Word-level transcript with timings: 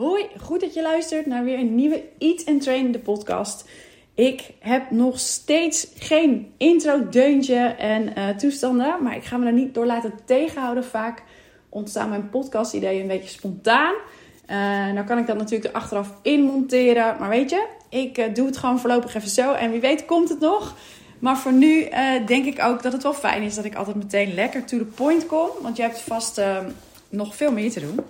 Hoi, 0.00 0.28
goed 0.40 0.60
dat 0.60 0.74
je 0.74 0.82
luistert 0.82 1.26
naar 1.26 1.44
weer 1.44 1.58
een 1.58 1.74
nieuwe 1.74 2.02
Eat 2.18 2.44
and 2.46 2.62
Train 2.62 2.92
de 2.92 2.98
podcast. 2.98 3.68
Ik 4.14 4.50
heb 4.58 4.90
nog 4.90 5.18
steeds 5.18 5.88
geen 5.98 6.52
intro-deuntje 6.56 7.56
en 7.78 8.18
uh, 8.18 8.28
toestanden, 8.28 9.02
maar 9.02 9.16
ik 9.16 9.24
ga 9.24 9.36
me 9.36 9.46
er 9.46 9.52
niet 9.52 9.74
door 9.74 9.86
laten 9.86 10.12
tegenhouden. 10.24 10.84
Vaak 10.84 11.22
ontstaan 11.68 12.08
mijn 12.08 12.30
podcast-ideeën 12.30 13.00
een 13.00 13.06
beetje 13.06 13.28
spontaan. 13.28 13.94
Uh, 14.50 14.56
nou 14.92 15.06
kan 15.06 15.18
ik 15.18 15.26
dat 15.26 15.36
natuurlijk 15.36 15.74
er 15.74 15.80
achteraf 15.80 16.14
in 16.22 16.42
monteren, 16.42 17.16
maar 17.18 17.28
weet 17.28 17.50
je, 17.50 17.66
ik 17.88 18.18
uh, 18.18 18.34
doe 18.34 18.46
het 18.46 18.56
gewoon 18.56 18.78
voorlopig 18.78 19.14
even 19.14 19.30
zo 19.30 19.52
en 19.52 19.70
wie 19.70 19.80
weet 19.80 20.04
komt 20.04 20.28
het 20.28 20.40
nog. 20.40 20.76
Maar 21.18 21.38
voor 21.38 21.52
nu 21.52 21.88
denk 22.26 22.44
ik 22.44 22.62
ook 22.62 22.82
dat 22.82 22.92
het 22.92 23.02
wel 23.02 23.14
fijn 23.14 23.42
is 23.42 23.54
dat 23.54 23.64
ik 23.64 23.74
altijd 23.74 23.96
meteen 23.96 24.34
lekker 24.34 24.64
to 24.64 24.78
the 24.78 24.84
point 24.84 25.26
kom, 25.26 25.48
want 25.62 25.76
je 25.76 25.82
hebt 25.82 26.00
vast 26.00 26.40
nog 27.08 27.36
veel 27.36 27.52
meer 27.52 27.70
te 27.70 27.80
doen. 27.80 28.00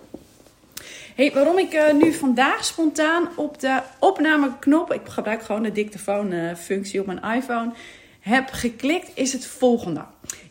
Waarom 1.29 1.59
ik 1.59 1.75
uh, 1.75 1.93
nu 1.93 2.13
vandaag 2.13 2.65
spontaan 2.65 3.29
op 3.37 3.61
de 3.61 3.81
opnameknop, 3.99 4.93
ik 4.93 5.01
gebruik 5.09 5.43
gewoon 5.43 5.63
de 5.63 5.73
dictafoon-functie 5.73 7.01
op 7.01 7.07
mijn 7.07 7.23
iPhone, 7.23 7.73
heb 8.21 8.49
geklikt, 8.51 9.11
is 9.15 9.33
het 9.33 9.47
volgende. 9.47 10.05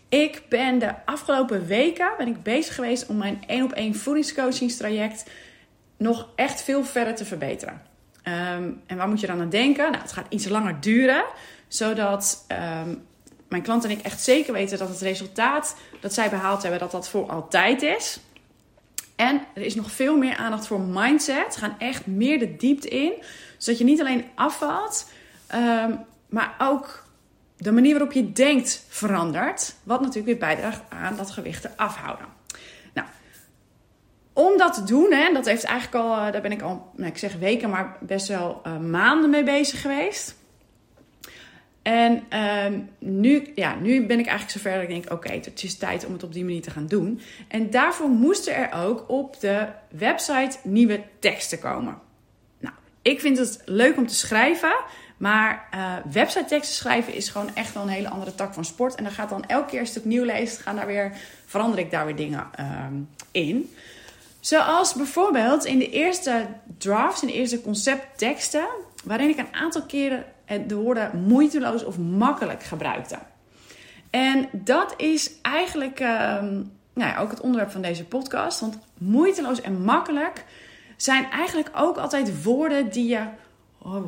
Ik 0.09 0.41
ben 0.49 0.79
de 0.79 0.93
afgelopen 1.05 1.65
weken 1.65 2.11
ben 2.17 2.27
ik 2.27 2.43
bezig 2.43 2.75
geweest 2.75 3.05
om 3.05 3.17
mijn 3.17 3.43
1 3.47 3.63
op 3.63 3.71
1 3.71 3.95
voedingscoachingstraject 3.95 5.29
nog 5.97 6.29
echt 6.35 6.61
veel 6.61 6.83
verder 6.83 7.15
te 7.15 7.25
verbeteren. 7.25 7.81
Um, 8.23 8.81
en 8.85 8.97
waar 8.97 9.07
moet 9.07 9.19
je 9.19 9.27
dan 9.27 9.41
aan 9.41 9.49
denken? 9.49 9.91
Nou, 9.91 10.03
het 10.03 10.11
gaat 10.11 10.25
iets 10.29 10.47
langer 10.47 10.81
duren, 10.81 11.23
zodat 11.67 12.45
um, 12.83 13.05
mijn 13.47 13.61
klant 13.61 13.83
en 13.83 13.89
ik 13.89 14.01
echt 14.01 14.21
zeker 14.21 14.53
weten 14.53 14.77
dat 14.77 14.89
het 14.89 15.01
resultaat 15.01 15.75
dat 15.99 16.13
zij 16.13 16.29
behaald 16.29 16.61
hebben, 16.61 16.79
dat 16.79 16.91
dat 16.91 17.09
voor 17.09 17.29
altijd 17.29 17.81
is. 17.81 18.19
En 19.19 19.41
er 19.53 19.61
is 19.61 19.75
nog 19.75 19.91
veel 19.91 20.17
meer 20.17 20.35
aandacht 20.35 20.67
voor 20.67 20.79
mindset. 20.79 21.55
Gaan 21.57 21.75
echt 21.79 22.05
meer 22.05 22.39
de 22.39 22.55
diepte 22.55 22.87
in. 22.87 23.13
Zodat 23.57 23.79
je 23.79 23.85
niet 23.85 23.99
alleen 23.99 24.25
afvalt, 24.35 25.09
um, 25.55 25.99
maar 26.29 26.55
ook 26.57 27.03
de 27.57 27.71
manier 27.71 27.91
waarop 27.91 28.11
je 28.11 28.31
denkt 28.31 28.85
verandert. 28.87 29.75
Wat 29.83 29.99
natuurlijk 29.99 30.25
weer 30.25 30.37
bijdraagt 30.37 30.81
aan 30.89 31.15
dat 31.15 31.31
gewichten 31.31 31.71
afhouden. 31.75 32.25
Nou, 32.93 33.07
om 34.33 34.57
dat 34.57 34.73
te 34.73 34.83
doen, 34.83 35.11
hè, 35.11 35.33
dat 35.33 35.45
heeft 35.45 35.63
eigenlijk 35.63 36.05
al, 36.05 36.17
eh, 36.17 36.31
daar 36.31 36.41
ben 36.41 36.51
ik 36.51 36.61
al, 36.61 36.91
nou, 36.95 37.09
ik 37.09 37.17
zeg 37.17 37.35
weken, 37.35 37.69
maar 37.69 37.97
best 37.99 38.27
wel 38.27 38.61
uh, 38.67 38.77
maanden 38.77 39.29
mee 39.29 39.43
bezig 39.43 39.81
geweest. 39.81 40.35
En 41.89 42.23
um, 42.65 42.89
nu, 42.99 43.51
ja, 43.55 43.75
nu 43.75 44.05
ben 44.05 44.19
ik 44.19 44.25
eigenlijk 44.25 44.57
zover 44.57 44.73
dat 44.73 44.81
ik 44.81 44.89
denk: 44.89 45.11
oké, 45.11 45.31
het 45.31 45.63
is 45.63 45.77
tijd 45.77 46.05
om 46.05 46.13
het 46.13 46.23
op 46.23 46.33
die 46.33 46.43
manier 46.43 46.61
te 46.61 46.71
gaan 46.71 46.87
doen. 46.87 47.21
En 47.47 47.69
daarvoor 47.69 48.09
moesten 48.09 48.55
er 48.55 48.71
ook 48.73 49.03
op 49.07 49.39
de 49.39 49.67
website 49.89 50.57
nieuwe 50.63 51.03
teksten 51.19 51.59
komen. 51.59 51.97
Nou, 52.59 52.75
ik 53.01 53.19
vind 53.19 53.37
het 53.37 53.61
leuk 53.65 53.97
om 53.97 54.07
te 54.07 54.15
schrijven, 54.15 54.75
maar 55.17 55.67
uh, 55.75 55.93
website 56.11 56.45
teksten 56.45 56.75
schrijven 56.75 57.13
is 57.13 57.29
gewoon 57.29 57.55
echt 57.55 57.73
wel 57.73 57.83
een 57.83 57.89
hele 57.89 58.09
andere 58.09 58.35
tak 58.35 58.53
van 58.53 58.65
sport. 58.65 58.95
En 58.95 59.03
dan 59.03 59.13
gaat 59.13 59.29
dan 59.29 59.45
elke 59.45 59.69
keer 59.69 59.79
een 59.79 59.87
stuk 59.87 60.05
nieuw 60.05 60.23
lezen, 60.23 60.63
gaan 60.63 60.75
daar 60.75 60.87
weer, 60.87 61.11
verander 61.45 61.79
ik 61.79 61.91
daar 61.91 62.05
weer 62.05 62.15
dingen 62.15 62.47
um, 62.59 63.09
in. 63.31 63.73
Zoals 64.39 64.93
bijvoorbeeld 64.93 65.65
in 65.65 65.79
de 65.79 65.89
eerste 65.89 66.45
drafts, 66.77 67.21
in 67.21 67.27
de 67.27 67.33
eerste 67.33 67.61
conceptteksten, 67.61 68.67
waarin 69.03 69.29
ik 69.29 69.37
een 69.37 69.53
aantal 69.53 69.81
keren 69.81 70.25
de 70.67 70.75
woorden 70.75 71.23
moeiteloos 71.27 71.83
of 71.83 71.97
makkelijk 71.97 72.63
gebruikte. 72.63 73.17
En 74.09 74.49
dat 74.51 74.93
is 74.97 75.31
eigenlijk 75.41 75.99
uh, 75.99 76.41
nou 76.93 77.11
ja, 77.11 77.17
ook 77.17 77.29
het 77.29 77.41
onderwerp 77.41 77.71
van 77.71 77.81
deze 77.81 78.05
podcast. 78.05 78.59
Want 78.59 78.77
moeiteloos 78.97 79.61
en 79.61 79.81
makkelijk 79.81 80.45
zijn 80.97 81.29
eigenlijk 81.31 81.69
ook 81.75 81.97
altijd 81.97 82.43
woorden 82.43 82.89
die 82.89 83.07
je 83.07 83.25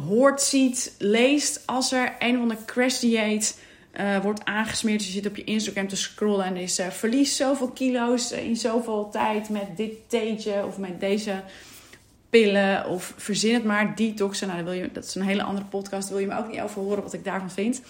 hoort, 0.07 0.41
ziet, 0.41 0.95
leest 0.97 1.63
als 1.65 1.91
er 1.91 2.15
een 2.19 2.35
of 2.35 2.41
andere 2.41 2.65
crash 2.65 2.99
dieet 2.99 3.59
uh, 3.99 4.19
wordt 4.19 4.45
aangesmeerd. 4.45 5.05
Je 5.05 5.11
zit 5.11 5.25
op 5.25 5.35
je 5.35 5.43
Instagram 5.43 5.87
te 5.87 5.95
scrollen 5.95 6.45
en 6.45 6.57
is 6.57 6.79
uh, 6.79 6.87
verlies 6.87 7.35
zoveel 7.35 7.69
kilo's 7.69 8.31
in 8.31 8.55
zoveel 8.55 9.09
tijd 9.09 9.49
met 9.49 9.77
dit 9.77 9.91
theetje 10.07 10.65
of 10.65 10.77
met 10.77 10.99
deze 10.99 11.41
pillen 12.31 12.87
of 12.87 13.13
verzin 13.17 13.53
het 13.53 13.63
maar, 13.63 13.95
detoxen. 13.95 14.47
Nou, 14.47 14.63
wil 14.63 14.73
je, 14.73 14.89
dat 14.91 15.03
is 15.03 15.15
een 15.15 15.21
hele 15.21 15.43
andere 15.43 15.65
podcast, 15.65 16.09
daar 16.09 16.17
wil 16.17 16.27
je 16.27 16.33
me 16.33 16.39
ook 16.39 16.51
niet 16.51 16.61
over 16.61 16.81
horen 16.81 17.03
wat 17.03 17.13
ik 17.13 17.23
daarvan 17.23 17.51
vind. 17.51 17.81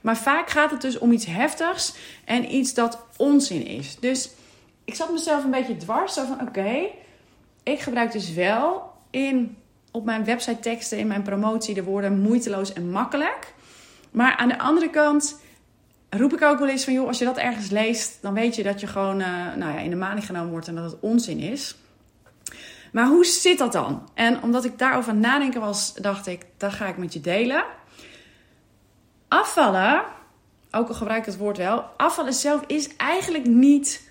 Maar 0.00 0.16
vaak 0.16 0.50
gaat 0.50 0.70
het 0.70 0.80
dus 0.80 0.98
om 0.98 1.12
iets 1.12 1.26
heftigs 1.26 1.94
en 2.24 2.54
iets 2.54 2.74
dat 2.74 3.04
onzin 3.16 3.66
is. 3.66 3.96
Dus 4.00 4.30
ik 4.84 4.94
zat 4.94 5.12
mezelf 5.12 5.44
een 5.44 5.50
beetje 5.50 5.76
dwars, 5.76 6.14
zo 6.14 6.24
van 6.24 6.40
oké, 6.40 6.86
ik 7.62 7.80
gebruik 7.80 8.12
dus 8.12 8.32
wel 8.32 8.92
in, 9.10 9.56
op 9.90 10.04
mijn 10.04 10.24
website 10.24 10.60
teksten, 10.60 10.98
in 10.98 11.06
mijn 11.06 11.22
promotie, 11.22 11.74
de 11.74 11.84
woorden 11.84 12.20
moeiteloos 12.20 12.72
en 12.72 12.90
makkelijk. 12.90 13.54
Maar 14.10 14.36
aan 14.36 14.48
de 14.48 14.58
andere 14.58 14.90
kant 14.90 15.40
roep 16.10 16.32
ik 16.32 16.42
ook 16.42 16.58
wel 16.58 16.68
eens 16.68 16.84
van, 16.84 16.92
joh, 16.92 17.06
als 17.06 17.18
je 17.18 17.24
dat 17.24 17.38
ergens 17.38 17.70
leest, 17.70 18.18
dan 18.20 18.34
weet 18.34 18.54
je 18.56 18.62
dat 18.62 18.80
je 18.80 18.86
gewoon 18.86 19.20
uh, 19.20 19.54
nou 19.56 19.72
ja, 19.72 19.78
in 19.78 19.90
de 19.90 19.96
maling 19.96 20.26
genomen 20.26 20.50
wordt 20.50 20.68
en 20.68 20.74
dat 20.74 20.90
het 20.90 21.00
onzin 21.00 21.38
is. 21.38 21.76
Maar 22.92 23.06
hoe 23.06 23.24
zit 23.24 23.58
dat 23.58 23.72
dan? 23.72 24.08
En 24.14 24.42
omdat 24.42 24.64
ik 24.64 24.78
daarover 24.78 25.14
nadenken 25.14 25.60
was, 25.60 25.94
dacht 25.94 26.26
ik, 26.26 26.46
dat 26.56 26.72
ga 26.72 26.86
ik 26.86 26.96
met 26.96 27.12
je 27.12 27.20
delen. 27.20 27.64
Afvallen, 29.28 30.02
ook 30.70 30.88
al 30.88 30.94
gebruik 30.94 31.20
ik 31.20 31.26
het 31.26 31.36
woord 31.36 31.56
wel, 31.56 31.84
afvallen 31.96 32.32
zelf 32.32 32.62
is 32.66 32.96
eigenlijk 32.96 33.46
niet 33.46 34.10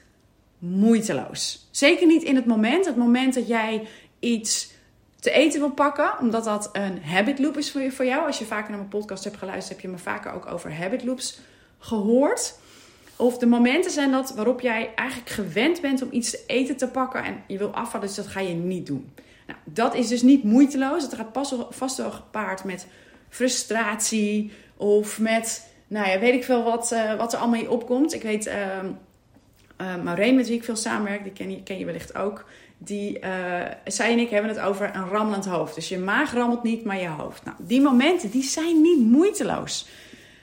moeiteloos. 0.57 1.67
Zeker 1.71 2.07
niet 2.07 2.23
in 2.23 2.35
het 2.35 2.45
moment, 2.45 2.85
het 2.85 2.95
moment 2.95 3.33
dat 3.33 3.47
jij 3.47 3.87
iets 4.19 4.71
te 5.19 5.31
eten 5.31 5.59
wil 5.59 5.71
pakken, 5.71 6.19
omdat 6.19 6.43
dat 6.43 6.69
een 6.71 7.03
habit 7.03 7.39
loop 7.39 7.57
is 7.57 7.71
voor 7.71 8.05
jou. 8.05 8.25
Als 8.25 8.39
je 8.39 8.45
vaker 8.45 8.69
naar 8.69 8.79
mijn 8.79 8.89
podcast 8.89 9.23
hebt 9.23 9.37
geluisterd, 9.37 9.81
heb 9.81 9.85
je 9.85 9.97
me 9.97 10.03
vaker 10.03 10.31
ook 10.31 10.51
over 10.51 10.75
habit 10.77 11.03
loops 11.03 11.39
gehoord. 11.79 12.59
Of 13.21 13.37
de 13.37 13.45
momenten 13.45 13.91
zijn 13.91 14.11
dat 14.11 14.33
waarop 14.35 14.61
jij 14.61 14.91
eigenlijk 14.95 15.29
gewend 15.29 15.81
bent 15.81 16.01
om 16.01 16.07
iets 16.11 16.29
te 16.29 16.43
eten 16.47 16.77
te 16.77 16.87
pakken 16.87 17.23
en 17.23 17.43
je 17.47 17.57
wil 17.57 17.69
afvallen, 17.69 18.07
dus 18.07 18.15
dat 18.15 18.27
ga 18.27 18.39
je 18.39 18.53
niet 18.53 18.85
doen. 18.85 19.13
Nou, 19.47 19.59
dat 19.63 19.95
is 19.95 20.07
dus 20.07 20.21
niet 20.21 20.43
moeiteloos. 20.43 21.03
Het 21.03 21.13
gaat 21.13 21.31
pas, 21.31 21.55
vast 21.69 21.97
wel 21.97 22.11
gepaard 22.11 22.63
met 22.63 22.87
frustratie 23.29 24.51
of 24.77 25.19
met, 25.19 25.73
nou 25.87 26.09
ja, 26.09 26.19
weet 26.19 26.33
ik 26.33 26.43
veel 26.43 26.63
wat, 26.63 26.91
uh, 26.91 27.15
wat 27.15 27.33
er 27.33 27.39
allemaal 27.39 27.59
in 27.59 27.69
opkomt. 27.69 28.13
Ik 28.13 28.21
weet, 28.21 28.47
uh, 28.47 28.53
uh, 29.81 30.03
Maureen, 30.03 30.35
met 30.35 30.47
wie 30.47 30.57
ik 30.57 30.63
veel 30.63 30.75
samenwerk, 30.75 31.23
die 31.23 31.33
ken 31.33 31.51
je, 31.51 31.63
ken 31.63 31.79
je 31.79 31.85
wellicht 31.85 32.15
ook. 32.15 32.45
Die, 32.77 33.19
uh, 33.19 33.61
zij 33.85 34.11
en 34.11 34.19
ik 34.19 34.29
hebben 34.29 34.51
het 34.51 34.59
over 34.59 34.95
een 34.95 35.07
rammelend 35.07 35.45
hoofd. 35.45 35.75
Dus 35.75 35.89
je 35.89 35.97
maag 35.99 36.33
rammelt 36.33 36.63
niet, 36.63 36.83
maar 36.83 36.99
je 36.99 37.07
hoofd. 37.07 37.45
Nou, 37.45 37.57
die 37.59 37.81
momenten, 37.81 38.31
die 38.31 38.43
zijn 38.43 38.81
niet 38.81 38.99
moeiteloos. 38.99 39.87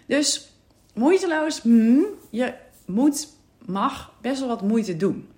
Dus 0.06 0.52
moeiteloos, 0.94 1.60
hmm, 1.60 2.06
je 2.30 2.54
moet, 2.88 3.28
mag 3.64 4.12
best 4.20 4.38
wel 4.38 4.48
wat 4.48 4.62
moeite 4.62 4.96
doen. 4.96 5.28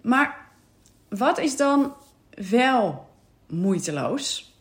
Maar 0.00 0.48
wat 1.08 1.38
is 1.38 1.56
dan 1.56 1.94
wel 2.50 3.08
moeiteloos 3.48 4.54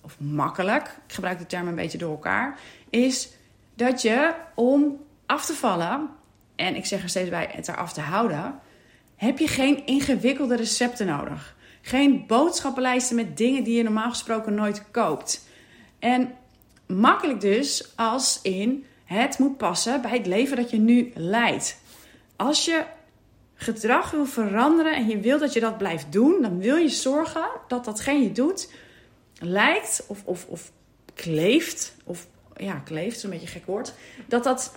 of 0.00 0.20
makkelijk? 0.20 1.00
Ik 1.06 1.14
gebruik 1.14 1.38
de 1.38 1.46
term 1.46 1.68
een 1.68 1.74
beetje 1.74 1.98
door 1.98 2.10
elkaar. 2.10 2.58
Is 2.90 3.32
dat 3.74 4.02
je 4.02 4.34
om 4.54 5.04
af 5.26 5.46
te 5.46 5.54
vallen, 5.54 6.08
en 6.56 6.76
ik 6.76 6.86
zeg 6.86 7.02
er 7.02 7.08
steeds 7.08 7.30
bij 7.30 7.48
het 7.52 7.68
eraf 7.68 7.92
te 7.92 8.00
houden, 8.00 8.60
heb 9.16 9.38
je 9.38 9.48
geen 9.48 9.86
ingewikkelde 9.86 10.56
recepten 10.56 11.06
nodig. 11.06 11.56
Geen 11.82 12.26
boodschappenlijsten 12.26 13.16
met 13.16 13.36
dingen 13.36 13.64
die 13.64 13.76
je 13.76 13.82
normaal 13.82 14.10
gesproken 14.10 14.54
nooit 14.54 14.90
koopt. 14.90 15.48
En 15.98 16.32
makkelijk 16.86 17.40
dus 17.40 17.92
als 17.96 18.38
in 18.42 18.84
het 19.14 19.38
moet 19.38 19.56
passen 19.56 20.02
bij 20.02 20.10
het 20.10 20.26
leven 20.26 20.56
dat 20.56 20.70
je 20.70 20.78
nu 20.78 21.12
leidt. 21.14 21.80
Als 22.36 22.64
je 22.64 22.84
gedrag 23.54 24.10
wil 24.10 24.26
veranderen 24.26 24.94
en 24.94 25.06
je 25.06 25.18
wil 25.18 25.38
dat 25.38 25.52
je 25.52 25.60
dat 25.60 25.78
blijft 25.78 26.12
doen, 26.12 26.42
dan 26.42 26.58
wil 26.58 26.76
je 26.76 26.88
zorgen 26.88 27.48
dat 27.68 27.84
datgene 27.84 28.22
je 28.22 28.32
doet 28.32 28.72
lijkt 29.38 30.04
of, 30.06 30.22
of, 30.24 30.46
of 30.46 30.72
kleeft, 31.14 31.94
of 32.04 32.26
ja, 32.56 32.74
kleeft 32.74 33.16
is 33.16 33.22
een 33.22 33.30
beetje 33.30 33.46
gek 33.46 33.66
woord, 33.66 33.94
dat 34.26 34.44
dat 34.44 34.72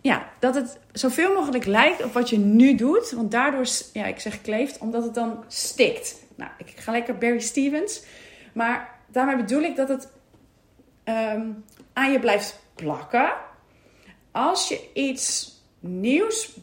ja, 0.00 0.28
dat 0.38 0.54
het 0.54 0.78
zoveel 0.92 1.34
mogelijk 1.34 1.64
lijkt 1.64 2.04
op 2.04 2.12
wat 2.12 2.30
je 2.30 2.38
nu 2.38 2.74
doet. 2.74 3.10
Want 3.10 3.30
daardoor, 3.30 3.66
ja, 3.92 4.04
ik 4.04 4.20
zeg 4.20 4.40
kleeft, 4.40 4.78
omdat 4.78 5.02
het 5.02 5.14
dan 5.14 5.44
stikt. 5.48 6.16
Nou, 6.34 6.50
ik 6.56 6.72
ga 6.76 6.92
lekker 6.92 7.18
Barry 7.18 7.40
Stevens. 7.40 8.02
Maar 8.52 8.98
daarmee 9.06 9.36
bedoel 9.36 9.62
ik 9.62 9.76
dat 9.76 9.88
het 9.88 10.08
um, 11.04 11.64
aan 11.92 12.12
je 12.12 12.18
blijft 12.20 12.60
plakken 12.74 13.32
als 14.38 14.68
je 14.68 14.80
iets 14.92 15.52
nieuws 15.80 16.56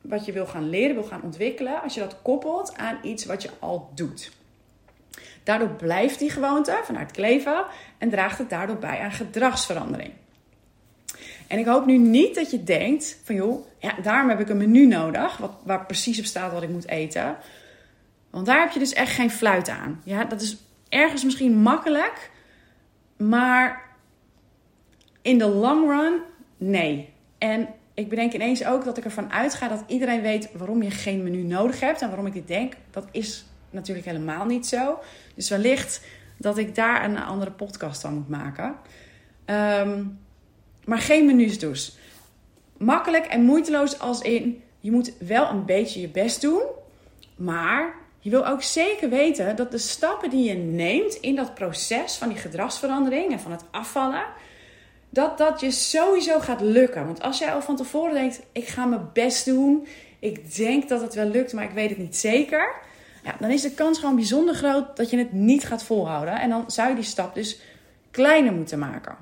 wat 0.00 0.24
je 0.24 0.32
wil 0.32 0.46
gaan 0.46 0.68
leren, 0.68 0.94
wil 0.94 1.04
gaan 1.04 1.22
ontwikkelen, 1.22 1.82
als 1.82 1.94
je 1.94 2.00
dat 2.00 2.16
koppelt 2.22 2.76
aan 2.76 2.98
iets 3.02 3.24
wat 3.24 3.42
je 3.42 3.50
al 3.58 3.90
doet. 3.94 4.32
Daardoor 5.42 5.68
blijft 5.68 6.18
die 6.18 6.30
gewoonte 6.30 6.80
vanuit 6.84 7.10
kleven 7.10 7.64
en 7.98 8.10
draagt 8.10 8.38
het 8.38 8.50
daardoor 8.50 8.78
bij 8.78 8.98
aan 8.98 9.12
gedragsverandering. 9.12 10.12
En 11.46 11.58
ik 11.58 11.66
hoop 11.66 11.86
nu 11.86 11.96
niet 11.96 12.34
dat 12.34 12.50
je 12.50 12.64
denkt 12.64 13.18
van 13.24 13.34
joh, 13.34 13.66
ja, 13.78 13.94
daarom 14.02 14.28
heb 14.28 14.40
ik 14.40 14.48
een 14.48 14.56
menu 14.56 14.86
nodig, 14.86 15.36
wat, 15.36 15.52
waar 15.64 15.86
precies 15.86 16.18
op 16.18 16.24
staat 16.24 16.52
wat 16.52 16.62
ik 16.62 16.68
moet 16.68 16.88
eten. 16.88 17.36
Want 18.30 18.46
daar 18.46 18.60
heb 18.60 18.70
je 18.70 18.78
dus 18.78 18.92
echt 18.92 19.12
geen 19.12 19.30
fluit 19.30 19.68
aan. 19.68 20.00
Ja, 20.04 20.24
dat 20.24 20.40
is 20.40 20.56
ergens 20.88 21.24
misschien 21.24 21.56
makkelijk, 21.56 22.30
maar 23.16 23.82
in 25.22 25.38
de 25.38 25.48
long 25.48 25.90
run, 25.90 26.20
nee. 26.70 27.08
En 27.38 27.68
ik 27.94 28.08
bedenk 28.08 28.32
ineens 28.32 28.64
ook 28.64 28.84
dat 28.84 28.98
ik 28.98 29.04
ervan 29.04 29.32
uitga 29.32 29.68
dat 29.68 29.84
iedereen 29.86 30.22
weet 30.22 30.52
waarom 30.52 30.82
je 30.82 30.90
geen 30.90 31.22
menu 31.22 31.42
nodig 31.42 31.80
hebt. 31.80 32.02
En 32.02 32.08
waarom 32.08 32.26
ik 32.26 32.32
dit 32.32 32.48
denk, 32.48 32.72
dat 32.90 33.06
is 33.10 33.44
natuurlijk 33.70 34.06
helemaal 34.06 34.44
niet 34.44 34.66
zo. 34.66 34.98
Dus 35.34 35.48
wellicht 35.48 36.04
dat 36.38 36.58
ik 36.58 36.74
daar 36.74 37.04
een 37.04 37.18
andere 37.18 37.50
podcast 37.50 38.00
van 38.00 38.14
moet 38.14 38.28
maken. 38.28 38.74
Ehm, 39.44 40.04
maar 40.84 40.98
geen 40.98 41.26
menus 41.26 41.58
dus. 41.58 41.98
Makkelijk 42.76 43.26
en 43.26 43.42
moeiteloos 43.42 43.98
als 43.98 44.20
in, 44.20 44.62
je 44.80 44.90
moet 44.90 45.12
wel 45.18 45.50
een 45.50 45.64
beetje 45.64 46.00
je 46.00 46.08
best 46.08 46.40
doen. 46.40 46.62
Maar 47.36 47.94
je 48.18 48.30
wil 48.30 48.46
ook 48.46 48.62
zeker 48.62 49.08
weten 49.08 49.56
dat 49.56 49.70
de 49.70 49.78
stappen 49.78 50.30
die 50.30 50.48
je 50.48 50.54
neemt 50.54 51.14
in 51.14 51.36
dat 51.36 51.54
proces 51.54 52.14
van 52.14 52.28
die 52.28 52.38
gedragsverandering 52.38 53.32
en 53.32 53.40
van 53.40 53.52
het 53.52 53.64
afvallen, 53.70 54.24
dat 55.14 55.38
dat 55.38 55.60
je 55.60 55.70
sowieso 55.70 56.40
gaat 56.40 56.60
lukken. 56.60 57.06
Want 57.06 57.22
als 57.22 57.38
jij 57.38 57.52
al 57.52 57.62
van 57.62 57.76
tevoren 57.76 58.14
denkt, 58.14 58.40
ik 58.52 58.66
ga 58.66 58.84
mijn 58.84 59.10
best 59.12 59.44
doen, 59.44 59.86
ik 60.18 60.56
denk 60.56 60.88
dat 60.88 61.00
het 61.00 61.14
wel 61.14 61.26
lukt, 61.26 61.52
maar 61.52 61.64
ik 61.64 61.70
weet 61.70 61.88
het 61.88 61.98
niet 61.98 62.16
zeker, 62.16 62.74
ja, 63.24 63.36
dan 63.40 63.50
is 63.50 63.62
de 63.62 63.70
kans 63.70 63.98
gewoon 63.98 64.14
bijzonder 64.14 64.54
groot 64.54 64.96
dat 64.96 65.10
je 65.10 65.18
het 65.18 65.32
niet 65.32 65.64
gaat 65.64 65.84
volhouden. 65.84 66.40
En 66.40 66.48
dan 66.48 66.64
zou 66.66 66.88
je 66.88 66.94
die 66.94 67.04
stap 67.04 67.34
dus 67.34 67.60
kleiner 68.10 68.52
moeten 68.52 68.78
maken. 68.78 69.16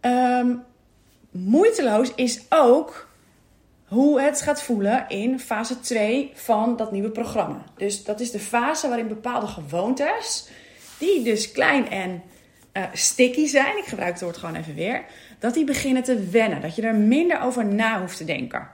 Um, 0.00 0.62
moeiteloos 1.30 2.14
is 2.14 2.40
ook 2.48 3.08
hoe 3.84 4.20
het 4.20 4.42
gaat 4.42 4.62
voelen 4.62 5.08
in 5.08 5.40
fase 5.40 5.80
2 5.80 6.30
van 6.34 6.76
dat 6.76 6.92
nieuwe 6.92 7.10
programma. 7.10 7.64
Dus 7.76 8.04
dat 8.04 8.20
is 8.20 8.30
de 8.30 8.38
fase 8.38 8.88
waarin 8.88 9.08
bepaalde 9.08 9.46
gewoontes, 9.46 10.48
die 10.98 11.22
dus 11.22 11.52
klein 11.52 11.90
en 11.90 12.22
uh, 12.76 12.84
sticky 12.92 13.46
zijn, 13.46 13.78
ik 13.78 13.84
gebruik 13.84 14.12
het 14.12 14.22
woord 14.22 14.36
gewoon 14.36 14.54
even 14.54 14.74
weer, 14.74 15.04
dat 15.38 15.54
die 15.54 15.64
beginnen 15.64 16.02
te 16.02 16.28
wennen. 16.28 16.60
Dat 16.60 16.76
je 16.76 16.82
er 16.82 16.94
minder 16.94 17.40
over 17.40 17.64
na 17.64 18.00
hoeft 18.00 18.16
te 18.16 18.24
denken. 18.24 18.68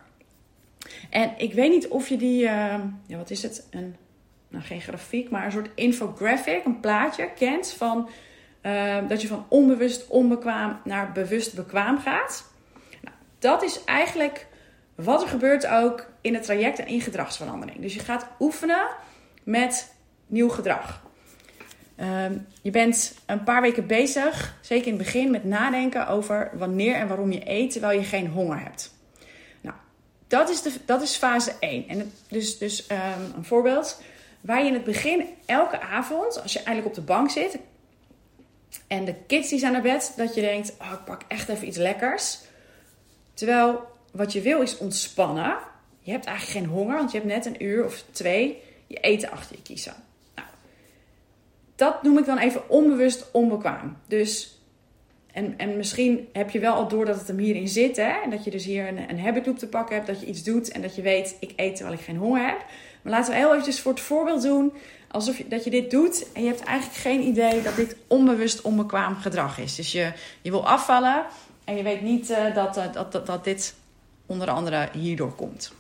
En 1.11 1.33
ik 1.37 1.53
weet 1.53 1.71
niet 1.71 1.89
of 1.89 2.09
je 2.09 2.17
die, 2.17 2.43
uh, 2.43 2.75
ja, 3.07 3.17
wat 3.17 3.31
is 3.31 3.43
het? 3.43 3.67
Een, 3.71 3.97
nou, 4.49 4.65
geen 4.65 4.81
grafiek, 4.81 5.31
maar 5.31 5.45
een 5.45 5.53
soort 5.53 5.71
infographic, 5.75 6.65
een 6.65 6.81
plaatje 6.81 7.31
kent 7.35 7.73
van 7.73 8.09
uh, 8.63 8.97
dat 9.09 9.23
je 9.23 9.29
van 9.29 9.47
onbewust 9.49 10.07
onbekwaam 10.09 10.81
naar 10.85 11.13
bewust 11.13 11.55
bekwaam 11.55 11.99
gaat. 11.99 12.53
Nou, 13.01 13.17
dat 13.39 13.63
is 13.63 13.85
eigenlijk 13.85 14.47
wat 14.95 15.23
er 15.23 15.29
gebeurt 15.29 15.67
ook 15.67 16.11
in 16.21 16.35
het 16.35 16.43
traject 16.43 16.79
en 16.79 16.87
in 16.87 17.01
gedragsverandering. 17.01 17.81
Dus 17.81 17.95
je 17.95 18.01
gaat 18.01 18.27
oefenen 18.41 18.87
met 19.43 19.95
nieuw 20.27 20.49
gedrag. 20.49 21.03
Ehm, 22.03 22.39
je 22.63 22.71
bent 22.71 23.15
een 23.27 23.43
paar 23.45 23.63
weken 23.63 23.87
bezig, 23.87 24.57
zeker 24.61 24.87
in 24.87 24.95
het 24.95 25.03
begin, 25.03 25.31
met 25.31 25.45
nadenken 25.45 26.09
over 26.09 26.51
wanneer 26.55 26.95
en 26.95 27.09
waarom 27.09 27.33
je 27.33 27.51
eet 27.51 27.71
terwijl 27.73 27.99
je 27.99 28.05
geen 28.05 28.27
honger 28.27 28.61
hebt. 28.61 28.95
Nou, 29.61 29.77
dat 30.27 30.51
is, 30.51 30.63
de, 30.63 30.73
dat 30.85 31.03
is 31.03 31.17
fase 31.17 31.53
1. 31.61 31.89
En 31.89 32.13
dus 32.29 32.59
dus 32.59 32.91
um, 32.91 32.99
een 33.37 33.45
voorbeeld. 33.45 34.03
Waar 34.41 34.61
je 34.61 34.67
in 34.67 34.75
het 34.75 34.85
begin 34.85 35.27
elke 35.47 35.81
avond, 35.81 36.43
als 36.43 36.53
je 36.53 36.59
eindelijk 36.59 36.87
op 36.87 36.95
de 36.95 37.01
bank 37.01 37.31
zit 37.31 37.59
en 38.87 39.05
de 39.05 39.15
kids 39.27 39.49
die 39.49 39.59
zijn 39.59 39.73
naar 39.73 39.83
bed, 39.83 40.13
dat 40.17 40.35
je 40.35 40.41
denkt: 40.41 40.75
oh, 40.81 40.93
ik 40.93 41.05
pak 41.05 41.23
echt 41.29 41.49
even 41.49 41.67
iets 41.67 41.79
lekkers. 41.79 42.39
Terwijl 43.35 43.81
wat 44.13 44.33
je 44.33 44.41
wil 44.41 44.61
is 44.61 44.79
ontspannen. 44.79 45.57
Je 46.01 46.11
hebt 46.11 46.25
eigenlijk 46.27 46.59
geen 46.59 46.77
honger, 46.77 46.97
want 46.97 47.13
je 47.13 47.19
hebt 47.19 47.31
net 47.31 47.47
een 47.47 47.65
uur 47.65 47.85
of 47.85 48.05
twee 48.11 48.63
je 48.87 48.97
eten 48.97 49.31
achter 49.31 49.57
je 49.57 49.63
kiezen. 49.63 49.95
Dat 51.83 52.03
noem 52.03 52.19
ik 52.19 52.25
dan 52.25 52.39
even 52.39 52.69
onbewust 52.69 53.31
onbekwaam. 53.33 53.97
Dus, 54.09 54.59
en, 55.33 55.55
en 55.57 55.77
misschien 55.77 56.29
heb 56.33 56.51
je 56.51 56.59
wel 56.59 56.75
al 56.75 56.89
door 56.89 57.05
dat 57.05 57.19
het 57.19 57.27
hem 57.29 57.39
hierin 57.39 57.69
zit. 57.69 57.97
Hè? 57.97 58.23
En 58.25 58.31
dat 58.31 58.45
je 58.45 58.51
dus 58.51 58.65
hier 58.65 58.89
een, 58.89 59.11
een 59.11 59.21
habit 59.21 59.47
loop 59.47 59.59
te 59.59 59.67
pakken 59.67 59.95
hebt. 59.95 60.07
Dat 60.07 60.21
je 60.21 60.27
iets 60.27 60.43
doet 60.43 60.71
en 60.71 60.83
dat 60.83 60.97
je 60.97 61.03
weet, 61.03 61.37
ik 61.41 61.53
eet 61.57 61.77
terwijl 61.77 61.99
ik 61.99 62.05
geen 62.05 62.17
honger 62.17 62.47
heb. 62.47 62.65
Maar 63.03 63.13
laten 63.13 63.33
we 63.33 63.39
heel 63.39 63.51
eventjes 63.51 63.81
voor 63.81 63.93
het 63.93 64.01
voorbeeld 64.01 64.43
doen. 64.43 64.73
Alsof 65.11 65.39
je, 65.39 65.49
dat 65.49 65.65
je 65.65 65.71
dit 65.71 65.91
doet 65.91 66.27
en 66.33 66.43
je 66.43 66.49
hebt 66.49 66.63
eigenlijk 66.63 66.99
geen 66.99 67.23
idee 67.23 67.63
dat 67.63 67.77
dit 67.77 67.97
onbewust 68.07 68.61
onbekwaam 68.61 69.17
gedrag 69.17 69.59
is. 69.59 69.75
Dus 69.75 69.93
je, 69.93 70.13
je 70.43 70.51
wil 70.51 70.67
afvallen 70.67 71.25
en 71.65 71.77
je 71.77 71.83
weet 71.83 72.03
niet 72.03 72.31
uh, 72.31 72.55
dat, 72.55 72.77
uh, 72.77 72.93
dat, 72.93 73.13
dat, 73.13 73.27
dat 73.27 73.45
dit 73.45 73.75
onder 74.27 74.51
andere 74.51 74.89
hierdoor 74.93 75.35
komt. 75.35 75.73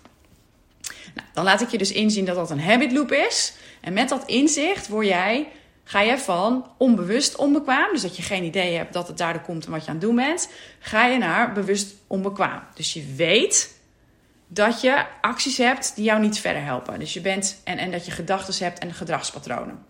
Nou, 1.14 1.26
dan 1.32 1.44
laat 1.44 1.60
ik 1.60 1.68
je 1.68 1.78
dus 1.78 1.92
inzien 1.92 2.24
dat 2.24 2.36
dat 2.36 2.50
een 2.50 2.60
habit 2.60 2.92
loop 2.92 3.12
is. 3.12 3.54
En 3.80 3.92
met 3.92 4.08
dat 4.08 4.26
inzicht 4.26 4.88
word 4.88 5.06
jij, 5.06 5.48
ga 5.84 6.00
je 6.00 6.18
van 6.18 6.66
onbewust 6.76 7.36
onbekwaam, 7.36 7.92
dus 7.92 8.02
dat 8.02 8.16
je 8.16 8.22
geen 8.22 8.44
idee 8.44 8.76
hebt 8.76 8.92
dat 8.92 9.08
het 9.08 9.18
daardoor 9.18 9.42
komt 9.42 9.64
en 9.64 9.70
wat 9.70 9.84
je 9.84 9.88
aan 9.88 9.96
het 9.96 10.04
doen 10.04 10.16
bent, 10.16 10.48
ga 10.78 11.06
je 11.06 11.18
naar 11.18 11.52
bewust 11.52 11.94
onbekwaam. 12.06 12.62
Dus 12.74 12.92
je 12.92 13.14
weet 13.16 13.80
dat 14.46 14.80
je 14.80 15.04
acties 15.20 15.56
hebt 15.56 15.92
die 15.94 16.04
jou 16.04 16.20
niet 16.20 16.38
verder 16.38 16.64
helpen. 16.64 16.98
Dus 16.98 17.12
je 17.12 17.20
bent 17.20 17.60
en, 17.64 17.78
en 17.78 17.90
dat 17.90 18.04
je 18.04 18.10
gedachten 18.10 18.64
hebt 18.64 18.78
en 18.78 18.94
gedragspatronen. 18.94 19.84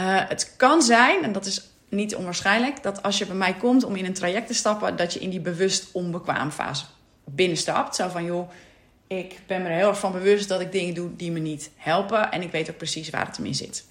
Uh, 0.00 0.28
het 0.28 0.54
kan 0.56 0.82
zijn, 0.82 1.22
en 1.22 1.32
dat 1.32 1.46
is 1.46 1.70
niet 1.88 2.14
onwaarschijnlijk, 2.14 2.82
dat 2.82 3.02
als 3.02 3.18
je 3.18 3.26
bij 3.26 3.36
mij 3.36 3.54
komt 3.54 3.84
om 3.84 3.96
in 3.96 4.04
een 4.04 4.14
traject 4.14 4.46
te 4.46 4.54
stappen, 4.54 4.96
dat 4.96 5.12
je 5.12 5.20
in 5.20 5.30
die 5.30 5.40
bewust 5.40 5.88
onbekwaam 5.92 6.50
fase 6.50 6.84
binnenstapt. 7.24 7.96
Zo 7.96 8.08
van, 8.08 8.24
joh, 8.24 8.50
ik 9.06 9.40
ben 9.46 9.62
me 9.62 9.68
er 9.68 9.76
heel 9.76 9.88
erg 9.88 9.98
van 9.98 10.12
bewust 10.12 10.48
dat 10.48 10.60
ik 10.60 10.72
dingen 10.72 10.94
doe 10.94 11.16
die 11.16 11.30
me 11.30 11.38
niet 11.38 11.70
helpen. 11.76 12.30
En 12.30 12.42
ik 12.42 12.50
weet 12.50 12.70
ook 12.70 12.76
precies 12.76 13.10
waar 13.10 13.26
het 13.26 13.36
hem 13.36 13.46
in 13.46 13.54
zit. 13.54 13.84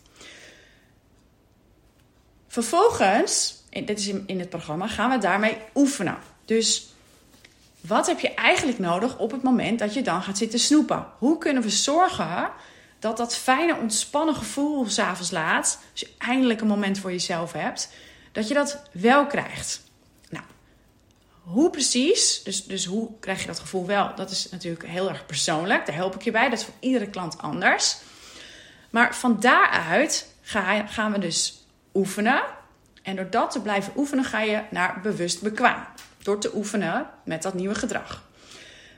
Vervolgens, 2.47 3.55
dit 3.69 3.99
is 3.99 4.07
in 4.07 4.39
het 4.39 4.49
programma, 4.49 4.88
gaan 4.88 5.09
we 5.09 5.17
daarmee 5.17 5.57
oefenen. 5.75 6.17
Dus 6.45 6.88
wat 7.81 8.07
heb 8.07 8.19
je 8.19 8.33
eigenlijk 8.33 8.79
nodig 8.79 9.17
op 9.17 9.31
het 9.31 9.44
moment 9.44 9.79
dat 9.79 9.94
je 9.94 10.01
dan 10.01 10.23
gaat 10.23 10.38
zitten 10.38 10.59
snoepen? 10.59 11.05
Hoe 11.17 11.38
kunnen 11.38 11.63
we 11.63 11.69
zorgen 11.69 12.49
dat 12.99 13.17
dat 13.17 13.35
fijne, 13.35 13.75
ontspannen 13.75 14.35
gevoel 14.35 14.85
s'avonds 14.85 15.31
laat, 15.31 15.79
als 15.91 15.99
je 15.99 16.09
eindelijk 16.17 16.61
een 16.61 16.67
moment 16.67 16.99
voor 16.99 17.11
jezelf 17.11 17.51
hebt, 17.51 17.89
dat 18.31 18.47
je 18.47 18.53
dat 18.53 18.81
wel 18.91 19.25
krijgt? 19.25 19.85
Hoe 21.47 21.69
precies, 21.69 22.44
dus, 22.44 22.65
dus 22.65 22.85
hoe 22.85 23.09
krijg 23.19 23.41
je 23.41 23.47
dat 23.47 23.59
gevoel 23.59 23.85
wel? 23.85 24.15
Dat 24.15 24.31
is 24.31 24.49
natuurlijk 24.49 24.88
heel 24.88 25.09
erg 25.09 25.25
persoonlijk. 25.25 25.85
Daar 25.85 25.95
help 25.95 26.15
ik 26.15 26.21
je 26.21 26.31
bij. 26.31 26.49
Dat 26.49 26.59
is 26.59 26.65
voor 26.65 26.73
iedere 26.79 27.09
klant 27.09 27.38
anders. 27.38 27.97
Maar 28.89 29.15
van 29.15 29.39
daaruit 29.39 30.27
gaan 30.87 31.11
we 31.11 31.19
dus 31.19 31.56
oefenen. 31.97 32.42
En 33.04 33.16
door 33.16 33.30
dat 33.30 33.51
te 33.51 33.61
blijven 33.61 33.94
oefenen, 33.95 34.23
ga 34.23 34.42
je 34.42 34.61
naar 34.69 34.99
bewust 35.04 35.42
bekwaam. 35.42 35.85
Door 36.23 36.39
te 36.39 36.56
oefenen 36.56 37.09
met 37.23 37.42
dat 37.42 37.54
nieuwe 37.54 37.75
gedrag. 37.75 38.25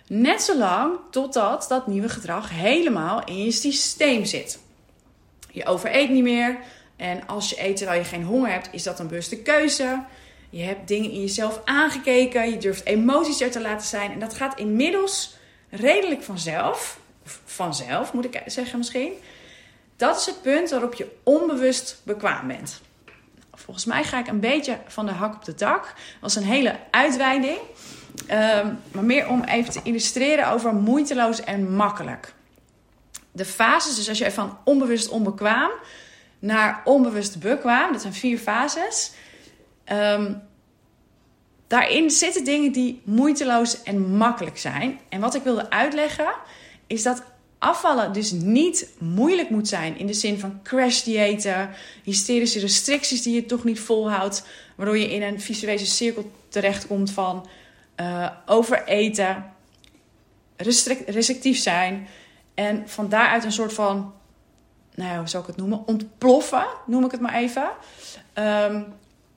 Net 0.07 0.41
zolang 0.41 0.97
totdat 1.11 1.65
dat 1.69 1.87
nieuwe 1.87 2.09
gedrag 2.09 2.49
helemaal 2.49 3.23
in 3.23 3.43
je 3.43 3.51
systeem 3.51 4.25
zit. 4.25 4.59
Je 5.51 5.65
overeet 5.65 6.09
niet 6.09 6.23
meer. 6.23 6.57
En 6.95 7.27
als 7.27 7.49
je 7.49 7.63
eet 7.63 7.77
terwijl 7.77 7.99
je 7.99 8.05
geen 8.05 8.23
honger 8.23 8.51
hebt, 8.51 8.69
is 8.71 8.83
dat 8.83 8.99
een 8.99 9.07
bewuste 9.07 9.41
keuze. 9.41 10.03
Je 10.49 10.63
hebt 10.63 10.87
dingen 10.87 11.11
in 11.11 11.21
jezelf 11.21 11.61
aangekeken. 11.65 12.49
Je 12.49 12.57
durft 12.57 12.85
emoties 12.85 13.41
er 13.41 13.51
te 13.51 13.61
laten 13.61 13.87
zijn. 13.87 14.11
En 14.11 14.19
dat 14.19 14.33
gaat 14.33 14.59
inmiddels 14.59 15.35
redelijk 15.69 16.23
vanzelf. 16.23 16.99
Vanzelf 17.45 18.13
moet 18.13 18.25
ik 18.25 18.41
zeggen 18.45 18.77
misschien. 18.77 19.13
Dat 19.95 20.19
is 20.19 20.25
het 20.25 20.41
punt 20.41 20.69
waarop 20.69 20.93
je 20.93 21.17
onbewust 21.23 22.01
bekwaam 22.03 22.47
bent. 22.47 22.81
Volgens 23.63 23.85
mij 23.85 24.03
ga 24.03 24.19
ik 24.19 24.27
een 24.27 24.39
beetje 24.39 24.77
van 24.87 25.05
de 25.05 25.11
hak 25.11 25.35
op 25.35 25.45
de 25.45 25.53
tak. 25.53 25.93
Was 26.21 26.35
een 26.35 26.43
hele 26.43 26.75
uitweiding. 26.91 27.57
Um, 28.31 28.79
maar 28.91 29.03
meer 29.03 29.27
om 29.27 29.43
even 29.43 29.71
te 29.71 29.79
illustreren 29.83 30.51
over 30.51 30.73
moeiteloos 30.73 31.43
en 31.43 31.75
makkelijk. 31.75 32.33
De 33.31 33.45
fases, 33.45 33.95
dus 33.95 34.09
als 34.09 34.17
je 34.17 34.31
van 34.31 34.57
onbewust 34.63 35.09
onbekwaam 35.09 35.71
naar 36.39 36.81
onbewust 36.83 37.39
bekwaam, 37.39 37.91
dat 37.91 38.01
zijn 38.01 38.13
vier 38.13 38.37
fases. 38.37 39.11
Um, 39.91 40.41
daarin 41.67 42.09
zitten 42.09 42.43
dingen 42.43 42.71
die 42.71 43.01
moeiteloos 43.05 43.83
en 43.83 44.15
makkelijk 44.17 44.57
zijn. 44.57 44.99
En 45.09 45.19
wat 45.19 45.35
ik 45.35 45.43
wilde 45.43 45.69
uitleggen 45.69 46.33
is 46.87 47.03
dat 47.03 47.23
afvallen 47.59 48.13
dus 48.13 48.31
niet 48.31 48.89
moeilijk 48.97 49.49
moet 49.49 49.67
zijn 49.67 49.97
in 49.97 50.07
de 50.07 50.13
zin 50.13 50.39
van 50.39 50.59
crash 50.63 51.01
diëten, 51.01 51.69
hysterische 52.03 52.59
restricties 52.59 53.21
die 53.21 53.35
je 53.35 53.45
toch 53.45 53.63
niet 53.63 53.79
volhoudt, 53.79 54.45
waardoor 54.75 54.97
je 54.97 55.13
in 55.13 55.21
een 55.21 55.41
visuele 55.41 55.85
cirkel 55.85 56.31
terechtkomt 56.49 57.11
van 57.11 57.47
uh, 57.97 58.29
overeten, 58.45 59.45
restrictief 61.05 61.57
zijn 61.57 62.07
en 62.53 62.89
van 62.89 63.09
daaruit 63.09 63.43
een 63.43 63.51
soort 63.51 63.73
van, 63.73 64.13
nou 64.95 65.17
hoe 65.17 65.27
zou 65.27 65.43
ik 65.43 65.49
het 65.49 65.57
noemen, 65.57 65.87
ontploffen, 65.87 66.67
noem 66.85 67.05
ik 67.05 67.11
het 67.11 67.21
maar 67.21 67.35
even. 67.35 67.69
Um, 68.33 68.85